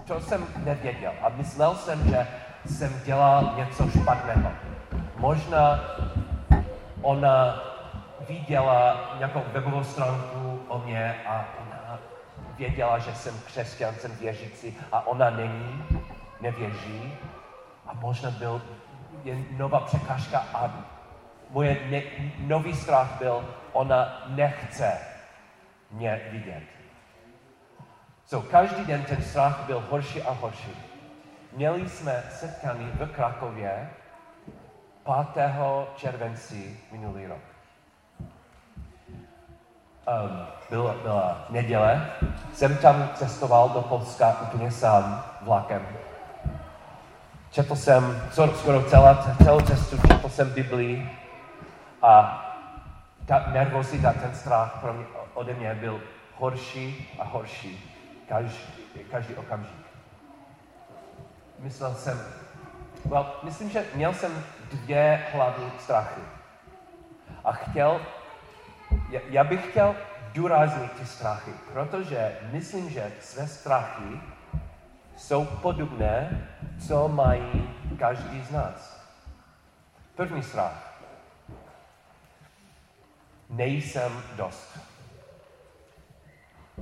to 0.07 0.21
jsem 0.21 0.47
nevěděl 0.57 1.13
a 1.23 1.29
myslel 1.29 1.75
jsem, 1.75 2.09
že 2.09 2.27
jsem 2.67 3.01
dělal 3.05 3.53
něco 3.57 3.91
špatného. 3.91 4.51
Možná 5.17 5.81
ona 7.03 7.63
viděla 8.29 8.97
nějakou 9.19 9.43
webovou 9.53 9.85
stránku 9.85 10.61
o 10.69 10.79
mě 10.79 11.17
a 11.27 11.45
ona 11.61 11.99
věděla, 12.59 12.99
že 12.99 13.15
jsem 13.15 13.35
křesťan, 13.47 13.95
jsem 13.95 14.17
věřící 14.17 14.77
a 14.93 15.07
ona 15.07 15.31
není, 15.31 15.85
nevěří. 16.41 17.19
A 17.89 17.95
možná 17.95 18.31
byl 18.31 18.63
je 19.25 19.39
nová 19.51 19.81
překážka 19.81 20.39
a 20.55 20.71
moje 21.51 21.77
ne, 21.91 22.03
nový 22.39 22.75
strach 22.75 23.19
byl, 23.19 23.49
ona 23.73 24.23
nechce 24.27 24.99
mě 25.91 26.21
vidět. 26.31 26.63
So 28.27 28.51
každý 28.51 28.85
den 28.85 29.05
ten 29.05 29.23
strach 29.23 29.67
byl 29.67 29.85
horší 29.91 30.23
a 30.23 30.33
horší. 30.33 30.73
Měli 31.53 31.89
jsme 31.89 32.23
setkání 32.31 32.91
v 32.95 33.07
Krakově 33.07 33.91
5. 35.33 35.55
červenci 35.97 36.81
minulý 36.93 37.27
rok. 37.27 37.43
Um, 40.09 40.47
byla, 40.71 40.95
byla 41.03 41.47
neděle, 41.51 42.11
jsem 42.53 42.77
tam 42.77 43.11
cestoval 43.15 43.69
do 43.69 43.83
Polska 43.83 44.41
úplně 44.41 44.71
sám 44.71 45.25
vlakem 45.43 45.87
Četl 47.51 47.77
jsem 47.77 48.23
skoro 48.31 48.83
celá, 48.83 49.37
celou 49.45 49.61
cestu, 49.61 49.97
četl 50.09 50.29
jsem 50.29 50.51
Biblii 50.51 51.11
a 52.03 52.45
ta 53.27 53.45
nervozita, 53.53 54.13
ten 54.13 54.35
strach 54.35 54.79
pro 54.81 54.93
mě, 54.93 55.05
ode 55.35 55.55
mě 55.55 55.75
byl 55.75 56.01
horší 56.37 57.17
a 57.19 57.25
horší 57.25 57.95
každý, 58.29 58.59
každý 59.11 59.35
okamžik. 59.35 59.87
Myslel 61.59 61.95
jsem, 61.95 62.21
well, 63.05 63.27
myslím, 63.43 63.71
že 63.71 63.85
měl 63.95 64.15
jsem 64.15 64.45
dvě 64.71 65.27
hlavní 65.33 65.73
strachy. 65.79 66.21
A 67.45 67.53
chtěl, 67.53 68.01
já 69.11 69.45
bych 69.45 69.71
chtěl 69.71 69.95
důraznit 70.33 70.93
ty 70.93 71.07
strachy, 71.07 71.51
protože 71.73 72.39
myslím, 72.53 72.91
že 72.91 73.13
své 73.21 73.47
strachy 73.47 74.21
jsou 75.19 75.45
podobné, 75.45 76.47
co 76.87 77.09
mají 77.09 77.69
každý 77.99 78.43
z 78.43 78.51
nás. 78.51 79.07
První 80.17 80.43
strach. 80.43 81.03
Nejsem 83.51 84.23
dost. 84.37 84.79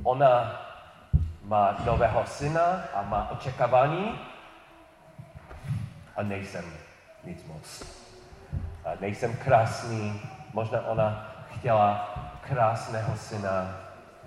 Ona 0.03 0.63
má 1.43 1.77
nového 1.85 2.27
syna 2.27 2.85
a 2.95 3.03
má 3.03 3.31
očekávání 3.31 4.21
a 6.17 6.23
nejsem 6.23 6.65
nic 7.25 7.45
moc. 7.45 7.83
A 8.85 8.91
nejsem 9.01 9.37
krásný, 9.37 10.21
možná 10.53 10.87
ona 10.87 11.35
chtěla 11.51 12.15
krásného 12.41 13.17
syna, 13.17 13.77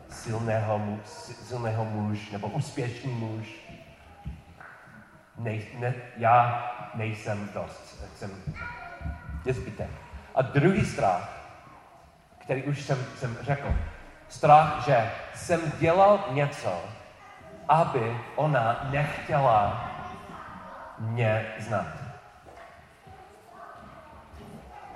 silného, 0.10 0.98
silného 1.06 1.86
muž 1.86 2.32
nebo 2.32 2.48
úspěšný 2.48 3.14
muž. 3.14 3.59
Nej, 5.40 5.68
ne, 5.80 5.94
já 6.18 6.66
nejsem 6.94 7.50
dost. 7.54 8.04
Jsem, 8.16 8.32
je 9.46 9.54
zbytek. 9.54 9.90
A 10.36 10.42
druhý 10.42 10.86
strach, 10.86 11.30
který 12.38 12.64
už 12.64 12.82
jsem, 12.82 12.98
jsem 13.16 13.38
řekl, 13.42 13.76
strach, 14.30 14.86
že 14.86 15.12
jsem 15.34 15.62
dělal 15.80 16.26
něco, 16.32 16.84
aby 17.68 18.18
ona 18.36 18.88
nechtěla 18.92 19.90
mě 21.00 21.46
znát. 21.60 21.88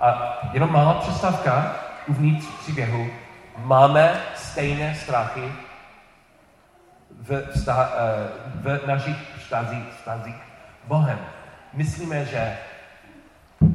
A 0.00 0.38
jenom 0.52 0.72
malá 0.72 0.94
představka 0.94 1.76
uvnitř 2.06 2.46
příběhu. 2.46 3.10
Máme 3.56 4.20
stejné 4.34 4.94
strachy 4.94 5.52
v, 7.10 7.46
vztah, 7.54 7.92
eh, 7.96 8.28
v 8.54 8.86
našich 8.86 9.16
vztazích, 9.44 9.92
vztazích 9.96 10.42
Bohem. 10.84 11.18
Myslíme, 11.72 12.24
že 12.24 12.58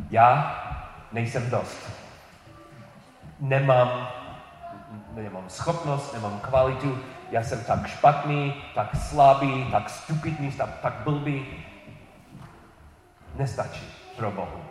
já 0.10 0.62
nejsem 1.12 1.50
dost. 1.50 1.90
Nemám, 3.40 4.10
nemám 5.14 5.50
schopnost, 5.50 6.14
nemám 6.14 6.40
kvalitu, 6.40 7.00
já 7.32 7.44
jsem 7.44 7.64
tak 7.64 7.88
špatný, 7.88 8.54
tak 8.76 8.96
slabý, 8.96 9.68
tak 9.72 9.90
stupidný, 9.90 10.52
tak, 10.52 10.70
tak 10.82 10.94
blbý. 10.94 11.46
Nestačí 13.36 13.86
pro 14.18 14.32
Bohu. 14.32 14.66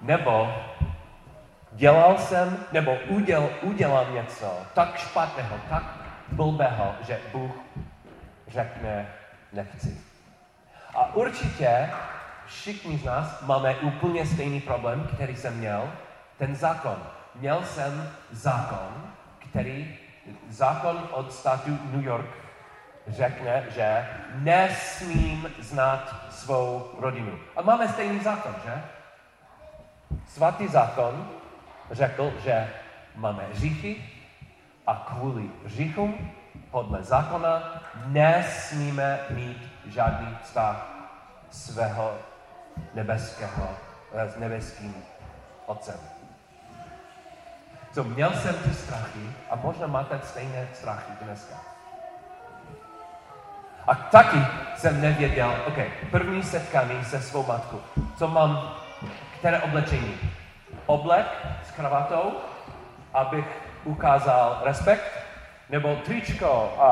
Nebo 0.00 0.54
dělal 1.72 2.18
jsem, 2.18 2.58
nebo 2.72 2.96
uděl, 3.08 3.50
udělám 3.62 4.14
něco 4.14 4.58
tak 4.74 4.98
špatného, 4.98 5.56
tak 5.70 5.82
blbého, 6.32 6.94
že 7.06 7.20
Bůh 7.32 7.52
řekne 8.48 9.08
nechci. 9.52 10.11
A 10.94 11.14
určitě 11.14 11.90
všichni 12.46 12.98
z 12.98 13.04
nás 13.04 13.40
máme 13.42 13.76
úplně 13.76 14.26
stejný 14.26 14.60
problém, 14.60 15.08
který 15.14 15.36
jsem 15.36 15.58
měl, 15.58 15.92
ten 16.38 16.56
zákon. 16.56 16.96
Měl 17.34 17.64
jsem 17.64 18.10
zákon, 18.30 19.12
který, 19.38 19.98
zákon 20.48 21.08
od 21.10 21.32
státu 21.32 21.78
New 21.92 22.04
York 22.04 22.26
řekne, 23.06 23.66
že 23.70 24.08
nesmím 24.34 25.50
znát 25.58 26.26
svou 26.30 26.90
rodinu. 26.98 27.38
A 27.56 27.62
máme 27.62 27.88
stejný 27.88 28.20
zákon, 28.20 28.54
že? 28.64 28.82
Svatý 30.28 30.68
zákon 30.68 31.28
řekl, 31.90 32.32
že 32.44 32.70
máme 33.14 33.46
hříchy 33.52 34.04
a 34.86 34.94
kvůli 34.94 35.50
hříchům 35.64 36.30
podle 36.70 37.02
zákona 37.02 37.82
nesmíme 38.06 39.18
mít 39.30 39.72
žádný 39.86 40.36
vztah 40.42 40.86
svého 41.50 42.14
nebeského, 42.94 43.68
eh, 44.14 44.30
s 44.30 44.36
nebeským 44.36 44.94
otcem. 45.66 46.00
So, 47.92 48.14
měl 48.14 48.32
jsem 48.32 48.54
ty 48.54 48.74
strachy 48.74 49.30
a 49.50 49.56
možná 49.56 49.86
máte 49.86 50.20
stejné 50.24 50.68
strachy 50.72 51.12
dneska. 51.22 51.54
A 53.86 53.94
taky 53.94 54.38
jsem 54.76 55.00
nevěděl, 55.00 55.54
OK, 55.66 55.78
první 56.10 56.42
setkání 56.42 57.04
se 57.04 57.20
svou 57.20 57.46
matkou. 57.46 57.80
Co 58.18 58.28
mám, 58.28 58.74
které 59.38 59.60
oblečení? 59.60 60.14
Oblek 60.86 61.26
s 61.68 61.70
kravatou, 61.70 62.32
abych 63.14 63.46
ukázal 63.84 64.60
respekt, 64.64 65.21
nebo 65.72 65.96
tričko 65.96 66.74
a, 66.78 66.90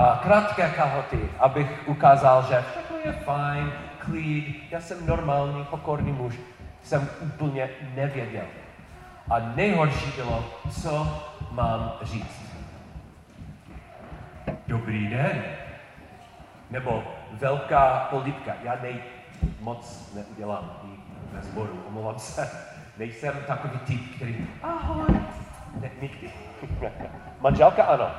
a 0.00 0.20
krátké 0.22 0.70
kalhoty, 0.70 1.30
abych 1.38 1.82
ukázal, 1.86 2.46
že 2.48 2.64
všechno 2.70 2.96
je 3.04 3.12
fajn, 3.12 3.72
klid, 3.98 4.56
já 4.70 4.80
jsem 4.80 5.06
normální, 5.06 5.64
pokorný 5.64 6.12
muž. 6.12 6.34
Jsem 6.82 7.08
úplně 7.22 7.70
nevěděl. 7.94 8.44
A 9.30 9.38
nejhorší 9.38 10.12
bylo, 10.16 10.44
co 10.82 11.22
mám 11.50 11.92
říct. 12.02 12.46
Dobrý 14.66 15.08
den. 15.08 15.42
Nebo 16.70 17.04
velká 17.32 18.06
polipka. 18.10 18.52
Já 18.62 18.78
nej 18.82 18.96
moc 19.60 20.12
neudělám 20.14 20.70
ve 21.32 21.42
sboru, 21.42 21.82
omlouvám 21.88 22.18
se. 22.18 22.50
Nejsem 22.98 23.34
takový 23.46 23.78
typ, 23.78 24.16
který 24.16 24.46
ahoj. 24.62 25.06
Nikdy. 26.00 26.32
Manželka 27.40 27.84
ano. 27.84 28.10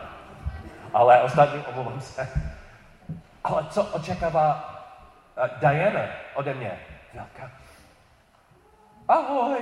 Ale 0.94 1.22
ostatní 1.22 1.62
omlouvám 1.62 2.02
se. 2.02 2.30
Ale 3.44 3.66
co 3.70 3.84
očekává 3.84 4.76
uh, 5.38 5.60
Diana 5.60 6.02
ode 6.36 6.54
mě? 6.54 6.80
Velká. 7.14 7.52
Ahoj. 9.08 9.60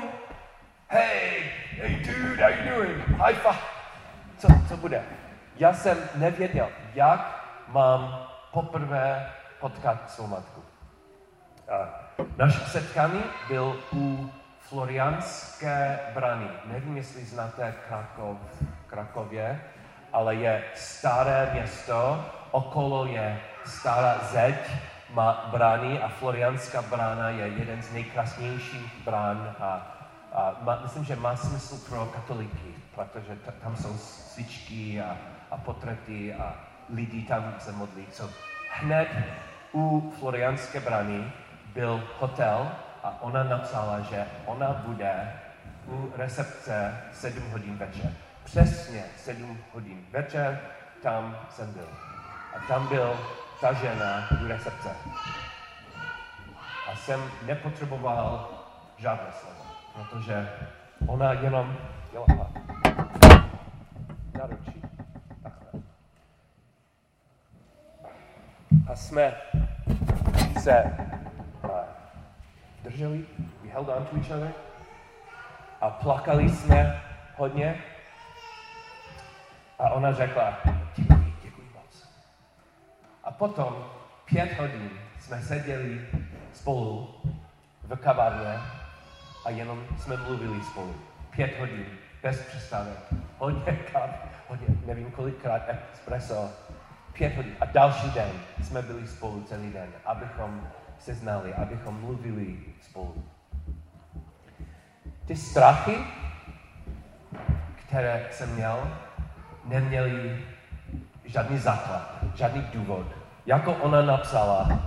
Hey, 0.88 1.52
hey 1.82 1.96
dude, 1.96 2.44
how 2.44 2.50
you 2.50 2.76
doing? 2.76 3.08
High 3.08 3.36
five. 3.36 3.60
Co, 4.38 4.48
co 4.68 4.78
bude? 4.78 5.04
Já 5.56 5.74
jsem 5.74 5.98
nevěděl, 6.16 6.70
jak 6.94 7.46
mám 7.68 8.28
poprvé 8.52 9.30
potkat 9.60 10.12
svou 10.12 10.28
matku. 10.28 10.64
A 11.72 12.06
naše 12.38 12.60
setkání 12.60 13.24
byl 13.48 13.80
u 13.94 14.30
Florianské 14.70 16.00
brany. 16.14 16.48
Nevím, 16.66 16.98
jestli 16.98 17.26
znáte 17.26 17.76
Krakov, 17.88 18.38
Krakově, 18.88 19.62
ale 20.14 20.36
je 20.36 20.64
staré 20.76 21.50
město, 21.54 22.26
okolo 22.52 23.06
je 23.06 23.40
stará 23.66 24.20
zeď, 24.32 24.56
má 25.14 25.50
brány 25.52 26.02
a 26.02 26.08
Florianská 26.08 26.82
brána 26.82 27.30
je 27.30 27.48
jeden 27.48 27.82
z 27.84 27.94
nejkrásnějších 27.94 29.04
brán 29.06 29.56
a, 29.60 29.98
a 30.34 30.56
má, 30.62 30.80
myslím, 30.84 31.04
že 31.04 31.16
má 31.16 31.36
smysl 31.36 31.90
pro 31.90 32.06
katoliky, 32.06 32.76
protože 32.96 33.36
t- 33.36 33.52
tam 33.64 33.76
jsou 33.76 33.98
svíčky 33.98 35.02
a, 35.02 35.18
a 35.52 35.58
potrety 35.58 36.34
a 36.34 36.56
lidi 36.94 37.22
tam 37.24 37.56
se 37.60 37.72
modlí. 37.72 38.06
So, 38.12 38.34
hned 38.72 39.08
u 39.74 40.14
Florianské 40.20 40.80
brány 40.80 41.32
byl 41.74 42.04
hotel 42.20 42.72
a 43.06 43.22
ona 43.22 43.44
napsala, 43.44 44.02
že 44.02 44.26
ona 44.46 44.74
bude 44.74 45.34
u 45.88 46.12
recepce 46.18 46.98
7 47.14 47.52
hodin 47.52 47.78
večer. 47.78 48.12
Přesně 48.44 49.04
7 49.18 49.58
hodin 49.74 50.06
večer 50.12 50.60
tam 51.04 51.38
jsem 51.50 51.74
byl. 51.74 51.88
A 52.56 52.68
tam 52.68 52.88
byl 52.88 53.20
ta 53.62 53.74
žena 53.74 54.28
u 54.44 54.48
recepce. 54.48 54.90
A 56.92 56.96
jsem 56.96 57.32
nepotřeboval 57.46 58.50
žádné 58.98 59.28
slovo, 59.32 59.76
protože 59.94 60.50
ona 61.08 61.34
jenom 61.34 61.78
dělala 62.12 62.52
na 64.40 64.46
ručí. 64.46 64.82
Takhle. 65.44 65.82
A 68.88 68.96
jsme 68.96 69.36
se 70.60 71.06
drželi, 72.96 73.26
we 73.64 73.70
held 73.70 73.90
on 73.90 74.06
to 74.06 74.16
each 74.16 74.32
other 74.32 74.54
a 75.82 75.90
plakali 75.90 76.50
jsme 76.50 77.02
hodně. 77.36 77.84
A 79.80 79.90
ona 79.90 80.14
řekla, 80.14 80.58
děkuji, 80.96 81.34
děkuji 81.44 81.70
moc. 81.76 82.10
A 83.24 83.32
potom 83.32 83.86
pět 84.26 84.60
hodin 84.60 84.90
jsme 85.20 85.42
seděli 85.42 86.08
spolu 86.54 87.16
v 87.84 87.96
kavárně 87.96 88.60
a 89.46 89.50
jenom 89.50 89.84
jsme 89.98 90.18
mluvili 90.18 90.64
spolu. 90.64 90.96
Pět 91.30 91.60
hodin, 91.60 91.86
bez 92.24 92.48
přestávek. 92.48 93.14
Hodně 93.38 93.74
kávy, 93.74 94.14
hodně, 94.48 94.68
nevím 94.86 95.12
kolikrát 95.12 95.62
espresso. 95.94 96.50
Pět 97.14 97.36
hodin. 97.36 97.56
A 97.60 97.66
další 97.66 98.12
den 98.12 98.32
jsme 98.64 98.82
byli 98.82 99.08
spolu 99.08 99.44
celý 99.44 99.72
den, 99.74 99.90
abychom 100.06 100.68
se 101.06 101.14
znali, 101.14 101.54
abychom 101.54 102.00
mluvili 102.02 102.58
spolu. 102.82 103.24
Ty 105.26 105.36
strachy, 105.36 105.98
které 107.76 108.28
jsem 108.32 108.50
měl, 108.56 108.78
neměli 109.66 110.46
žádný 111.26 111.58
základ, 111.58 112.10
žádný 112.36 112.62
důvod. 112.74 113.06
Jako 113.46 113.74
ona 113.74 114.02
napsala, 114.02 114.80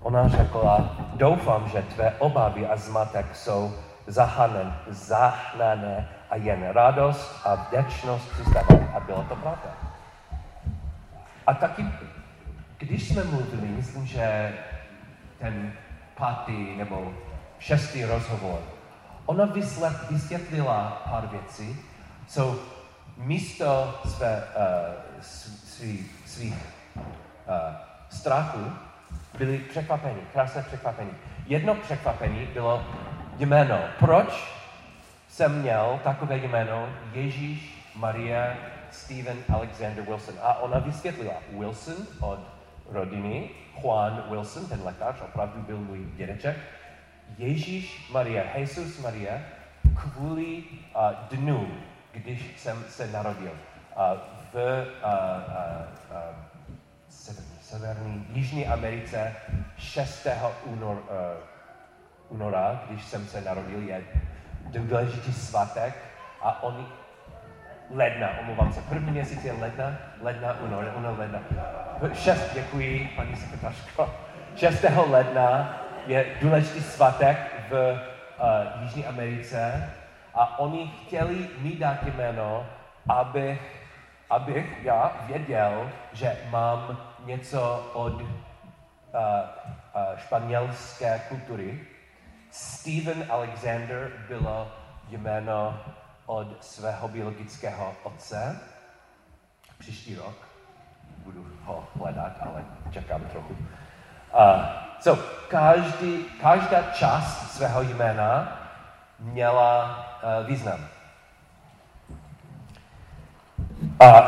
ona 0.00 0.28
řekla, 0.28 0.96
doufám, 1.14 1.68
že 1.68 1.82
tvé 1.82 2.10
obavy 2.18 2.66
a 2.66 2.76
zmatek 2.76 3.36
jsou 3.36 3.74
zahanen, 4.06 4.74
zahnané 4.88 6.08
a 6.30 6.36
jen 6.36 6.68
radost 6.68 7.40
a 7.44 7.54
vděčnost 7.54 8.32
přizdávají. 8.32 8.90
A 8.94 9.00
bylo 9.00 9.22
to 9.22 9.36
pravda. 9.36 9.70
A 11.46 11.54
taky, 11.54 11.86
když 12.78 13.08
jsme 13.08 13.24
mluvili, 13.24 13.68
myslím, 13.68 14.06
že 14.06 14.52
ten 15.38 15.72
pátý 16.14 16.76
nebo 16.76 17.14
šestý 17.58 18.04
rozhovor, 18.04 18.60
ona 19.26 19.44
vysvětlila 20.10 21.02
pár 21.10 21.26
věcí. 21.26 21.80
So, 22.28 22.62
místo 23.16 24.00
své, 24.04 24.36
uh, 24.36 25.20
svých, 25.20 26.22
svých 26.26 26.54
uh, 26.54 27.52
strachů 28.10 28.72
byli 29.38 29.58
překvapení, 29.58 30.20
krásné 30.32 30.62
překvapení. 30.62 31.10
Jedno 31.46 31.74
překvapení 31.74 32.46
bylo 32.46 32.84
jméno. 33.38 33.78
Proč 33.98 34.56
jsem 35.28 35.60
měl 35.60 36.00
takové 36.04 36.36
jméno 36.36 36.88
Ježíš 37.12 37.84
Maria 37.94 38.54
Stephen 38.90 39.36
Alexander 39.54 40.04
Wilson? 40.04 40.34
A 40.42 40.58
ona 40.58 40.78
vysvětlila 40.78 41.34
Wilson 41.58 41.96
od 42.20 42.55
rodiny, 42.90 43.50
Juan 43.82 44.24
Wilson, 44.30 44.66
ten 44.66 44.82
lékař, 44.84 45.16
opravdu 45.20 45.62
byl 45.62 45.78
můj 45.78 46.06
dědeček, 46.16 46.56
Ježíš 47.38 48.10
Maria, 48.12 48.58
Jesus 48.58 48.98
Maria, 48.98 49.40
kvůli 49.94 50.56
uh, 50.56 51.10
dnu, 51.30 51.68
když 52.12 52.60
jsem 52.60 52.84
se 52.88 53.06
narodil. 53.06 53.50
Uh, 53.52 54.18
v 54.52 54.54
uh, 54.54 54.62
uh, 55.02 55.16
uh, 56.10 56.36
severní, 57.08 57.58
severní, 57.62 58.26
Jižní 58.32 58.66
Americe 58.66 59.36
6. 59.78 60.26
Únor, 60.64 60.96
uh, 60.96 62.36
února, 62.36 62.82
když 62.88 63.04
jsem 63.04 63.26
se 63.26 63.40
narodil, 63.40 63.82
je 63.82 64.04
důležitý 64.70 65.32
svatek 65.32 65.94
a 66.40 66.62
oni 66.62 66.86
ledna, 67.90 68.28
omlouvám 68.40 68.72
se, 68.72 68.80
první 68.80 69.10
měsíc 69.10 69.44
je 69.44 69.52
ledna, 69.52 69.96
ledna, 70.22 70.56
únor, 70.60 70.92
únor, 70.96 71.18
ledna. 71.18 71.40
Šest, 72.14 72.54
děkuji, 72.54 73.10
paní 73.16 73.36
sekretářko. 73.36 74.14
6. 74.56 74.84
ledna 75.06 75.76
je 76.06 76.26
důležitý 76.40 76.82
svatek 76.82 77.38
v 77.70 77.92
uh, 77.92 78.82
Jižní 78.82 79.06
Americe 79.06 79.90
a 80.34 80.58
oni 80.58 80.92
chtěli 81.06 81.48
mi 81.58 81.76
dát 81.76 82.02
jméno, 82.02 82.66
abych, 83.08 83.86
abych 84.30 84.84
já 84.84 85.12
věděl, 85.26 85.90
že 86.12 86.36
mám 86.50 86.98
něco 87.24 87.90
od 87.94 88.12
uh, 88.12 88.20
uh, 88.22 88.28
španělské 90.16 91.20
kultury. 91.28 91.80
Stephen 92.50 93.26
Alexander 93.30 94.12
bylo 94.28 94.72
jméno 95.08 95.80
od 96.26 96.64
svého 96.64 97.08
biologického 97.08 97.94
otce. 98.02 98.60
Příští 99.78 100.14
rok 100.14 100.48
budu 101.24 101.46
ho 101.64 101.88
hledat, 101.98 102.32
ale 102.40 102.64
čekám 102.90 103.20
trochu. 103.24 103.52
Uh, 103.52 103.58
so, 105.00 105.22
každý, 105.48 106.24
každá 106.42 106.82
část 106.82 107.52
svého 107.52 107.82
jména 107.82 108.58
měla 109.18 109.98
uh, 110.40 110.46
význam. 110.46 110.80
A 114.00 114.22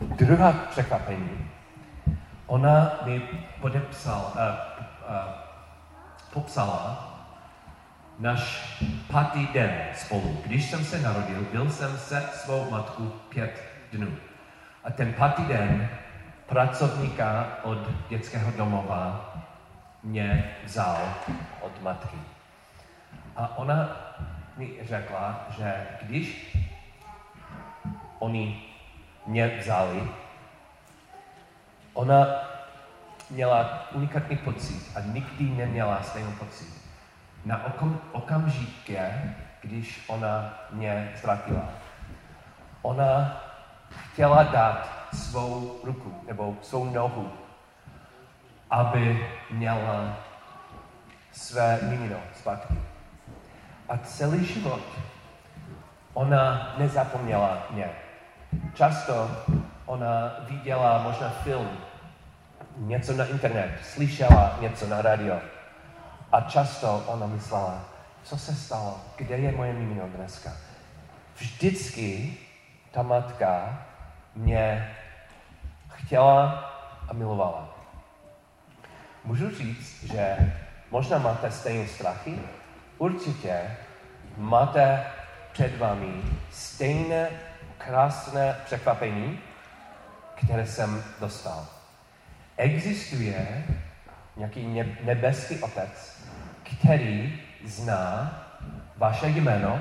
druhá 0.00 0.52
překvapení, 0.52 1.50
ona 2.46 2.90
mi 3.04 3.20
podepsal, 3.60 4.32
uh, 4.34 4.40
uh, 5.10 5.32
popsala 6.32 7.15
náš 8.18 8.74
pátý 9.12 9.46
den 9.46 9.80
spolu. 9.94 10.40
Když 10.46 10.70
jsem 10.70 10.84
se 10.84 11.02
narodil, 11.02 11.46
byl 11.52 11.70
jsem 11.70 11.98
se 11.98 12.28
svou 12.32 12.70
matkou 12.70 13.12
pět 13.28 13.62
dnů. 13.92 14.16
A 14.84 14.90
ten 14.90 15.12
pátý 15.12 15.44
den 15.44 15.88
pracovníka 16.46 17.48
od 17.62 17.78
dětského 18.08 18.50
domova 18.50 19.34
mě 20.02 20.54
vzal 20.64 20.98
od 21.60 21.82
matky. 21.82 22.16
A 23.36 23.58
ona 23.58 23.96
mi 24.56 24.70
řekla, 24.82 25.46
že 25.58 25.86
když 26.02 26.56
oni 28.18 28.62
mě 29.26 29.58
vzali, 29.58 30.08
ona 31.92 32.26
měla 33.30 33.88
unikátní 33.92 34.36
pocit 34.36 34.96
a 34.96 35.00
nikdy 35.00 35.44
neměla 35.44 36.02
stejný 36.02 36.32
pocit. 36.32 36.85
Na 37.46 37.64
okam, 37.66 38.00
okamžitě, 38.12 39.12
když 39.62 40.04
ona 40.08 40.54
mě 40.70 41.12
ztratila, 41.16 41.68
ona 42.82 43.40
chtěla 43.90 44.42
dát 44.42 44.88
svou 45.12 45.80
ruku 45.84 46.14
nebo 46.26 46.56
svou 46.62 46.84
nohu, 46.84 47.32
aby 48.70 49.26
měla 49.50 50.16
své 51.32 51.78
mimino 51.82 52.16
zpátky. 52.34 52.74
A 53.88 53.98
celý 53.98 54.44
život 54.44 54.82
ona 56.14 56.74
nezapomněla 56.78 57.58
mě. 57.70 57.90
Často 58.74 59.30
ona 59.84 60.36
viděla 60.48 61.02
možná 61.02 61.28
film, 61.30 61.68
něco 62.76 63.12
na 63.12 63.24
internet, 63.24 63.78
slyšela 63.82 64.58
něco 64.60 64.86
na 64.86 65.02
radio. 65.02 65.40
A 66.32 66.40
často 66.40 67.04
ona 67.06 67.26
myslela, 67.26 67.84
co 68.24 68.38
se 68.38 68.54
stalo, 68.54 69.00
kde 69.16 69.36
je 69.36 69.52
moje 69.52 69.72
mimino 69.72 70.08
dneska. 70.08 70.52
Vždycky 71.36 72.36
ta 72.90 73.02
matka 73.02 73.78
mě 74.34 74.96
chtěla 75.88 76.44
a 77.08 77.12
milovala. 77.12 77.68
Můžu 79.24 79.50
říct, 79.50 80.04
že 80.04 80.52
možná 80.90 81.18
máte 81.18 81.50
stejné 81.50 81.88
strachy, 81.88 82.38
určitě 82.98 83.76
máte 84.36 85.06
před 85.52 85.78
vámi 85.78 86.22
stejné 86.50 87.28
krásné 87.78 88.56
překvapení, 88.64 89.40
které 90.34 90.66
jsem 90.66 91.04
dostal. 91.20 91.66
Existuje 92.56 93.64
nějaký 94.36 94.84
nebeský 95.02 95.58
otec, 95.58 96.15
který 96.70 97.40
zná 97.64 98.30
vaše 98.96 99.28
jméno, 99.28 99.80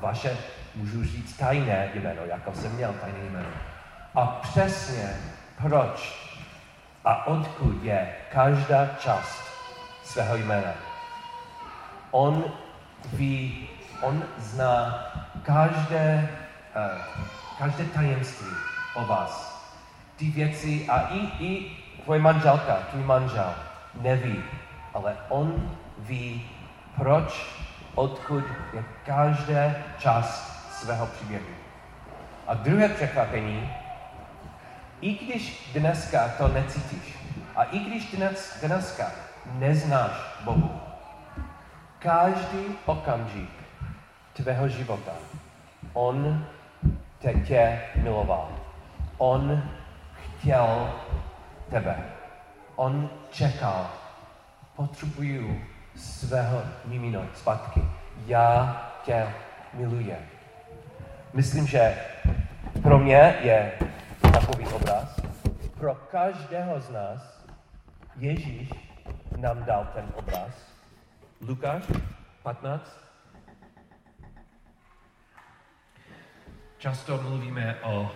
vaše 0.00 0.36
můžu 0.74 1.04
říct 1.04 1.36
tajné 1.36 1.90
jméno, 1.94 2.22
jako 2.24 2.52
jsem 2.54 2.72
měl 2.72 2.92
tajné 2.92 3.18
jméno. 3.30 3.48
A 4.14 4.26
přesně 4.26 5.16
proč 5.62 6.26
a 7.04 7.26
odkud 7.26 7.82
je 7.82 8.08
každá 8.32 8.86
část 8.98 9.42
svého 10.04 10.36
jména. 10.36 10.72
On 12.10 12.44
ví, 13.12 13.68
on 14.00 14.24
zná 14.38 15.04
každé, 15.42 16.28
uh, 16.76 17.02
každé 17.58 17.84
tajemství 17.84 18.50
o 18.94 19.06
vás. 19.06 19.56
Ty 20.16 20.30
věci 20.30 20.86
a 20.88 21.00
i, 21.00 21.44
i 21.44 21.76
tvoje 22.04 22.20
manželka, 22.20 22.76
tvůj 22.90 23.04
manžel 23.04 23.54
neví, 24.00 24.42
ale 24.96 25.16
on 25.28 25.76
ví, 25.98 26.50
proč, 26.96 27.56
odkud 27.94 28.44
je 28.72 28.84
každé 29.04 29.84
část 29.98 30.72
svého 30.72 31.06
příběhu. 31.06 31.46
A 32.46 32.54
druhé 32.54 32.88
překvapení, 32.88 33.72
i 35.00 35.14
když 35.14 35.70
dneska 35.74 36.28
to 36.38 36.48
necítíš, 36.48 37.18
a 37.56 37.64
i 37.64 37.78
když 37.78 38.12
dnes, 38.16 38.58
dneska 38.62 39.10
neznáš 39.52 40.12
Bohu, 40.44 40.80
každý 41.98 42.64
okamžik 42.86 43.50
tvého 44.32 44.68
života, 44.68 45.12
On 45.92 46.46
te 47.18 47.34
tě 47.34 47.80
miloval. 47.96 48.48
On 49.18 49.62
chtěl 50.14 50.94
tebe. 51.70 52.04
On 52.76 53.10
čekal. 53.30 54.05
Potřebuju 54.76 55.60
svého 55.96 56.62
mimino 56.84 57.26
zpátky. 57.34 57.82
Já 58.26 58.82
tě 59.04 59.26
miluji. 59.72 60.16
Myslím, 61.32 61.66
že 61.66 61.98
pro 62.82 62.98
mě 62.98 63.38
je 63.42 63.72
takový 64.20 64.66
obraz. 64.66 65.20
Pro 65.78 65.94
každého 65.94 66.80
z 66.80 66.90
nás 66.90 67.46
Ježíš 68.16 68.70
nám 69.36 69.64
dal 69.64 69.88
ten 69.94 70.04
obraz. 70.14 70.74
Lukáš 71.40 71.82
15. 72.42 73.00
Často 76.78 77.22
mluvíme 77.22 77.76
o 77.82 78.10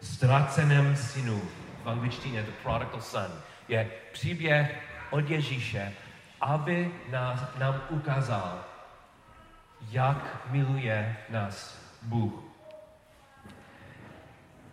ztraceném 0.00 0.96
synu. 0.96 1.40
V 1.84 1.88
angličtině 1.88 2.42
The 2.42 2.52
Prodigal 2.62 3.00
Son. 3.00 3.32
Je 3.68 3.90
příběh 4.12 4.95
od 5.16 5.30
Ježíše, 5.30 5.92
aby 6.40 6.92
nás, 7.10 7.40
nám 7.58 7.80
ukázal, 7.88 8.64
jak 9.90 10.46
miluje 10.50 11.16
nás 11.28 11.78
Bůh. 12.02 12.32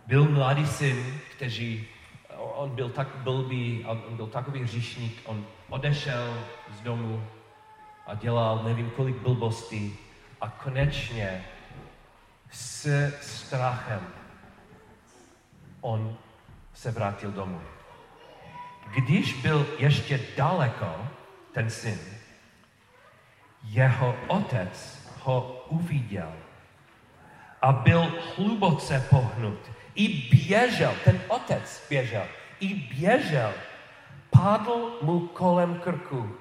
Byl 0.07 0.25
mladý 0.25 0.67
syn, 0.67 1.19
který 1.31 1.87
on 2.37 2.75
byl 2.75 2.89
tak 2.89 3.07
blbý, 3.15 3.85
on 3.85 4.15
byl 4.15 4.27
takový 4.27 4.63
hříšník, 4.63 5.21
on 5.25 5.45
odešel 5.69 6.37
z 6.79 6.81
domu 6.81 7.27
a 8.07 8.13
dělal 8.13 8.63
nevím 8.63 8.89
kolik 8.89 9.15
blbostí 9.15 9.97
a 10.41 10.49
konečně 10.49 11.45
s 12.51 13.09
strachem 13.21 14.07
on 15.81 16.17
se 16.73 16.91
vrátil 16.91 17.31
domů. 17.31 17.61
Když 18.91 19.33
byl 19.33 19.67
ještě 19.77 20.19
daleko, 20.37 21.07
ten 21.51 21.69
syn, 21.69 21.99
jeho 23.63 24.15
otec 24.27 24.99
ho 25.19 25.65
uviděl 25.69 26.33
a 27.61 27.71
byl 27.71 28.13
hluboce 28.35 29.07
pohnut. 29.09 29.71
I 29.95 30.07
běžel, 30.07 30.95
ten 31.03 31.21
otec 31.27 31.85
běžel, 31.89 32.25
i 32.59 32.73
běžel, 32.73 33.53
padl 34.29 34.99
mu 35.01 35.19
kolem 35.19 35.79
krku 35.79 36.35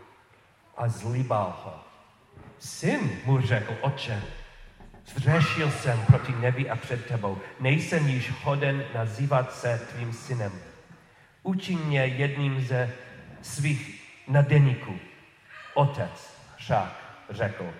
a 0.76 0.88
zlíbal 0.88 1.56
ho. 1.64 1.74
Syn 2.58 3.10
mu 3.24 3.40
řekl, 3.40 3.76
oče, 3.80 4.22
zřešil 5.06 5.70
jsem 5.70 6.00
proti 6.06 6.32
nebi 6.32 6.70
a 6.70 6.76
před 6.76 7.06
tebou, 7.06 7.38
nejsem 7.60 8.08
již 8.08 8.32
hoden 8.42 8.84
nazývat 8.94 9.54
se 9.54 9.78
tvým 9.78 10.12
synem. 10.12 10.52
Učin 11.42 11.78
mě 11.78 12.06
jedním 12.06 12.60
ze 12.60 12.90
svých 13.42 14.02
nadeníků. 14.28 14.98
Otec 15.74 16.38
však 16.56 17.02
řekl 17.30 17.74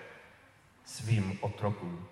svým 0.85 1.37
otrokům, 1.41 2.07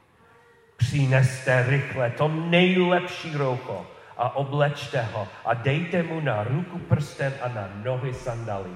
přineste 0.77 1.65
rychle 1.69 2.09
to 2.09 2.27
nejlepší 2.27 3.33
roucho 3.33 3.87
a 4.17 4.35
oblečte 4.35 5.01
ho 5.01 5.27
a 5.45 5.53
dejte 5.53 6.03
mu 6.03 6.19
na 6.19 6.43
ruku 6.43 6.79
prsten 6.79 7.33
a 7.41 7.47
na 7.47 7.69
nohy 7.83 8.13
sandaly. 8.13 8.71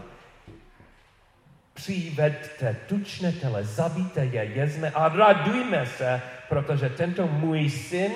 Přivedte 1.73 2.77
tučnetele, 2.87 3.63
zabijte 3.63 4.25
je, 4.25 4.43
jezme 4.43 4.91
a 4.91 5.09
radujme 5.09 5.85
se, 5.85 6.21
protože 6.49 6.89
tento 6.89 7.27
můj 7.27 7.69
syn 7.69 8.11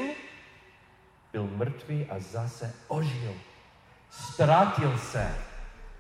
byl 1.32 1.48
mrtvý 1.48 2.06
a 2.10 2.20
zase 2.20 2.74
ožil. 2.88 3.34
Ztratil 4.10 4.98
se 4.98 5.28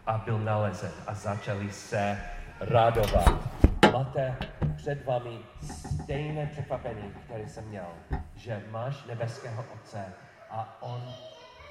a 0.05 0.17
byl 0.17 0.39
nalezen 0.39 0.91
a 1.07 1.13
začali 1.13 1.71
se 1.71 2.21
radovat. 2.59 3.29
Máte 3.93 4.35
před 4.75 5.05
vámi 5.05 5.39
stejné 6.03 6.45
překvapení, 6.45 7.13
které 7.25 7.49
jsem 7.49 7.65
měl, 7.65 7.87
že 8.35 8.63
máš 8.71 9.05
nebeského 9.05 9.65
Otce 9.73 10.05
a 10.49 10.77
on, 10.81 11.13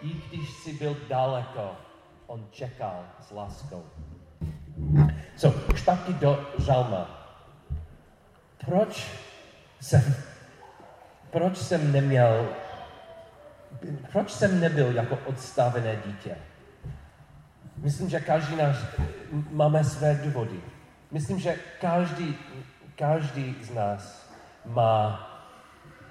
i 0.02 0.08
když 0.08 0.50
jsi 0.50 0.72
byl 0.72 0.96
daleko, 1.08 1.76
on 2.26 2.46
čekal 2.50 3.04
s 3.20 3.30
láskou. 3.30 3.84
So, 5.36 5.76
zpátky 5.76 6.12
do 6.12 6.46
žalma. 6.58 7.06
Proč 8.66 9.06
jsem, 9.80 10.14
proč 11.30 11.58
jsem 11.58 11.92
neměl, 11.92 12.48
proč 14.12 14.30
jsem 14.30 14.60
nebyl 14.60 14.94
jako 14.94 15.18
odstavené 15.26 15.96
dítě? 16.06 16.36
Myslím, 17.76 18.08
že 18.08 18.20
každý 18.20 18.56
náš 18.56 18.76
máme 19.50 19.84
své 19.84 20.14
důvody. 20.14 20.60
Myslím, 21.10 21.38
že 21.38 21.56
každý, 21.80 22.36
každý 22.96 23.56
z 23.62 23.74
nás 23.74 24.32
má 24.64 25.24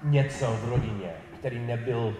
něco 0.02 0.52
v 0.52 0.68
rodině, 0.68 1.12
který 1.38 1.66
nebyl, 1.66 2.16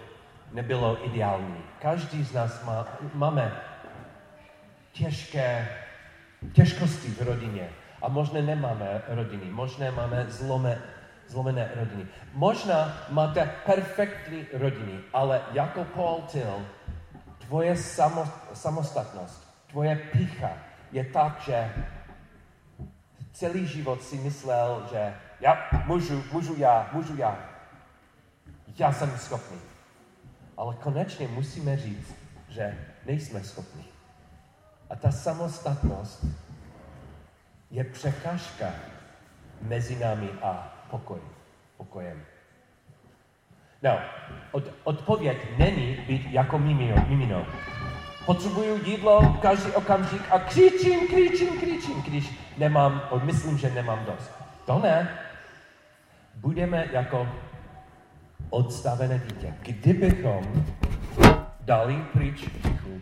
nebylo 0.53 1.07
ideální. 1.07 1.63
Každý 1.83 2.25
z 2.25 2.33
nás 2.33 2.65
má, 2.65 2.87
máme 3.15 3.53
těžké 4.93 5.69
těžkosti 6.53 7.09
v 7.09 7.23
rodině. 7.23 7.69
A 8.03 8.09
možná 8.09 8.41
nemáme 8.41 9.03
rodiny, 9.09 9.45
možná 9.51 9.91
máme 9.91 10.27
zlome, 10.29 10.79
zlomené 11.29 11.71
rodiny. 11.75 12.07
Možná 12.33 13.07
máte 13.09 13.55
perfektní 13.67 14.47
rodiny, 14.53 15.01
ale 15.13 15.43
jako 15.53 15.85
Paul 15.85 16.23
Till, 16.23 16.67
tvoje 17.39 17.77
samo, 17.77 18.29
samostatnost, 18.53 19.49
tvoje 19.71 19.97
pícha 19.97 20.51
je 20.93 21.05
tak, 21.05 21.41
že 21.41 21.73
celý 23.33 23.67
život 23.67 24.03
si 24.03 24.17
myslel, 24.17 24.89
že 24.91 25.15
já 25.41 25.69
můžu, 25.87 26.25
můžu 26.33 26.57
já, 26.57 26.91
můžu 26.93 27.17
já. 27.17 27.39
Já 28.79 28.93
jsem 28.93 29.19
schopný. 29.19 29.59
Ale 30.57 30.75
konečně 30.75 31.29
musíme 31.29 31.77
říct, 31.77 32.15
že 32.49 32.79
nejsme 33.07 33.45
schopni. 33.45 33.85
A 34.91 34.97
ta 34.97 35.11
samostatnost 35.13 36.25
je 37.71 37.85
překážka 37.85 38.73
mezi 39.63 39.99
námi 39.99 40.31
a 40.43 40.78
pokoj, 40.91 41.21
pokojem. 41.77 42.25
No, 43.83 43.99
od, 44.53 44.65
odpověď 44.85 45.39
není 45.59 45.97
být 46.07 46.27
jako 46.31 46.59
mimino. 46.59 47.05
mimino. 47.09 47.47
Potřebuju 48.27 48.85
jídlo 48.85 49.39
každý 49.43 49.71
okamžik 49.71 50.23
a 50.31 50.39
křičím, 50.39 51.09
křičím, 51.09 51.59
křičím, 51.61 52.03
když 52.03 52.41
nemám, 52.59 53.03
myslím, 53.23 53.59
že 53.59 53.71
nemám 53.71 54.05
dost. 54.05 54.33
To 54.67 54.79
ne. 54.79 55.19
Budeme 56.35 56.87
jako 56.93 57.29
odstavené 58.51 59.19
dítě. 59.19 59.55
Kdybychom 59.63 60.65
dali 61.61 62.05
pryč 62.13 62.41
tichu 62.63 63.01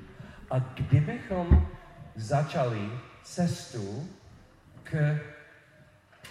a 0.50 0.58
kdybychom 0.58 1.68
začali 2.14 2.90
cestu 3.22 4.08
k 4.82 5.20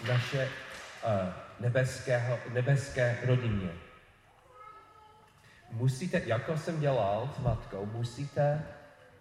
naše 0.08 0.48
uh, 0.48 1.45
nebeského, 1.60 2.40
nebeské 2.54 3.18
rodině. 3.26 3.70
Musíte, 5.72 6.22
jako 6.26 6.58
jsem 6.58 6.80
dělal 6.80 7.30
s 7.38 7.40
matkou, 7.40 7.86
musíte 7.86 8.64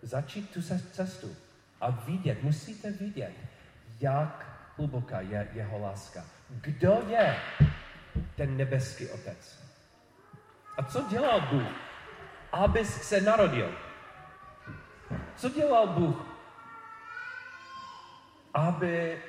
začít 0.03 0.51
tu 0.51 0.63
cestu 0.93 1.37
a 1.81 1.91
vidět, 1.91 2.43
musíte 2.43 2.91
vidět, 2.91 3.33
jak 4.01 4.47
hluboká 4.77 5.21
je 5.21 5.49
jeho 5.53 5.79
láska. 5.79 6.25
Kdo 6.51 7.03
je 7.09 7.37
ten 8.37 8.57
nebeský 8.57 9.09
otec? 9.09 9.65
A 10.77 10.83
co 10.83 11.07
dělal 11.11 11.41
Bůh, 11.41 11.69
aby 12.53 12.85
se 12.85 13.21
narodil? 13.21 13.75
Co 15.37 15.49
dělal 15.49 15.87
Bůh, 15.87 16.27
aby, 18.55 19.23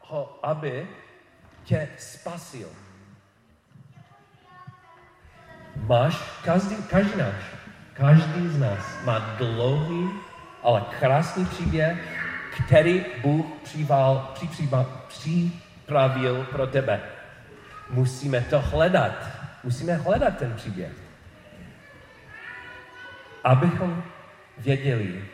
ho, 0.00 0.38
aby 0.42 0.88
tě 1.64 1.88
spasil? 1.98 2.68
Máš, 5.76 6.40
každý, 6.44 6.76
každý 6.76 7.18
náš, 7.18 7.34
každý 7.94 8.48
z 8.48 8.58
nás 8.58 9.04
má 9.04 9.18
dlouhý, 9.18 10.10
ale 10.62 10.84
krásný 11.00 11.46
příběh, 11.46 11.98
který 12.66 13.04
Bůh 13.22 13.46
přival, 13.62 14.34
připravil 15.08 16.44
pro 16.44 16.66
tebe. 16.66 17.00
Musíme 17.90 18.40
to 18.40 18.60
hledat. 18.60 19.12
Musíme 19.64 19.94
hledat 19.94 20.38
ten 20.38 20.54
příběh. 20.54 20.92
Abychom 23.44 24.02
věděli, 24.58 25.24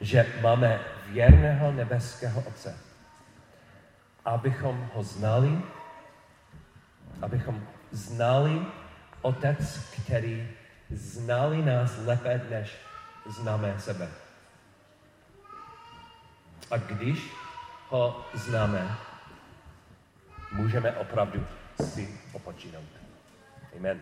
že 0.00 0.26
máme 0.42 0.80
věrného 1.06 1.72
nebeského 1.72 2.40
Otce. 2.40 2.89
Abychom 4.24 4.90
ho 4.94 5.02
znali, 5.02 5.62
abychom 7.22 7.66
znali 7.90 8.66
Otec, 9.22 9.78
který 10.02 10.48
znali 10.90 11.62
nás 11.62 11.98
lépe, 12.04 12.40
než 12.50 12.76
známe 13.26 13.74
sebe. 13.78 14.08
A 16.70 16.76
když 16.76 17.32
ho 17.88 18.26
známe, 18.34 18.96
můžeme 20.52 20.92
opravdu 20.92 21.46
si 21.84 22.20
opočinout. 22.32 22.88
Amen. 23.76 24.00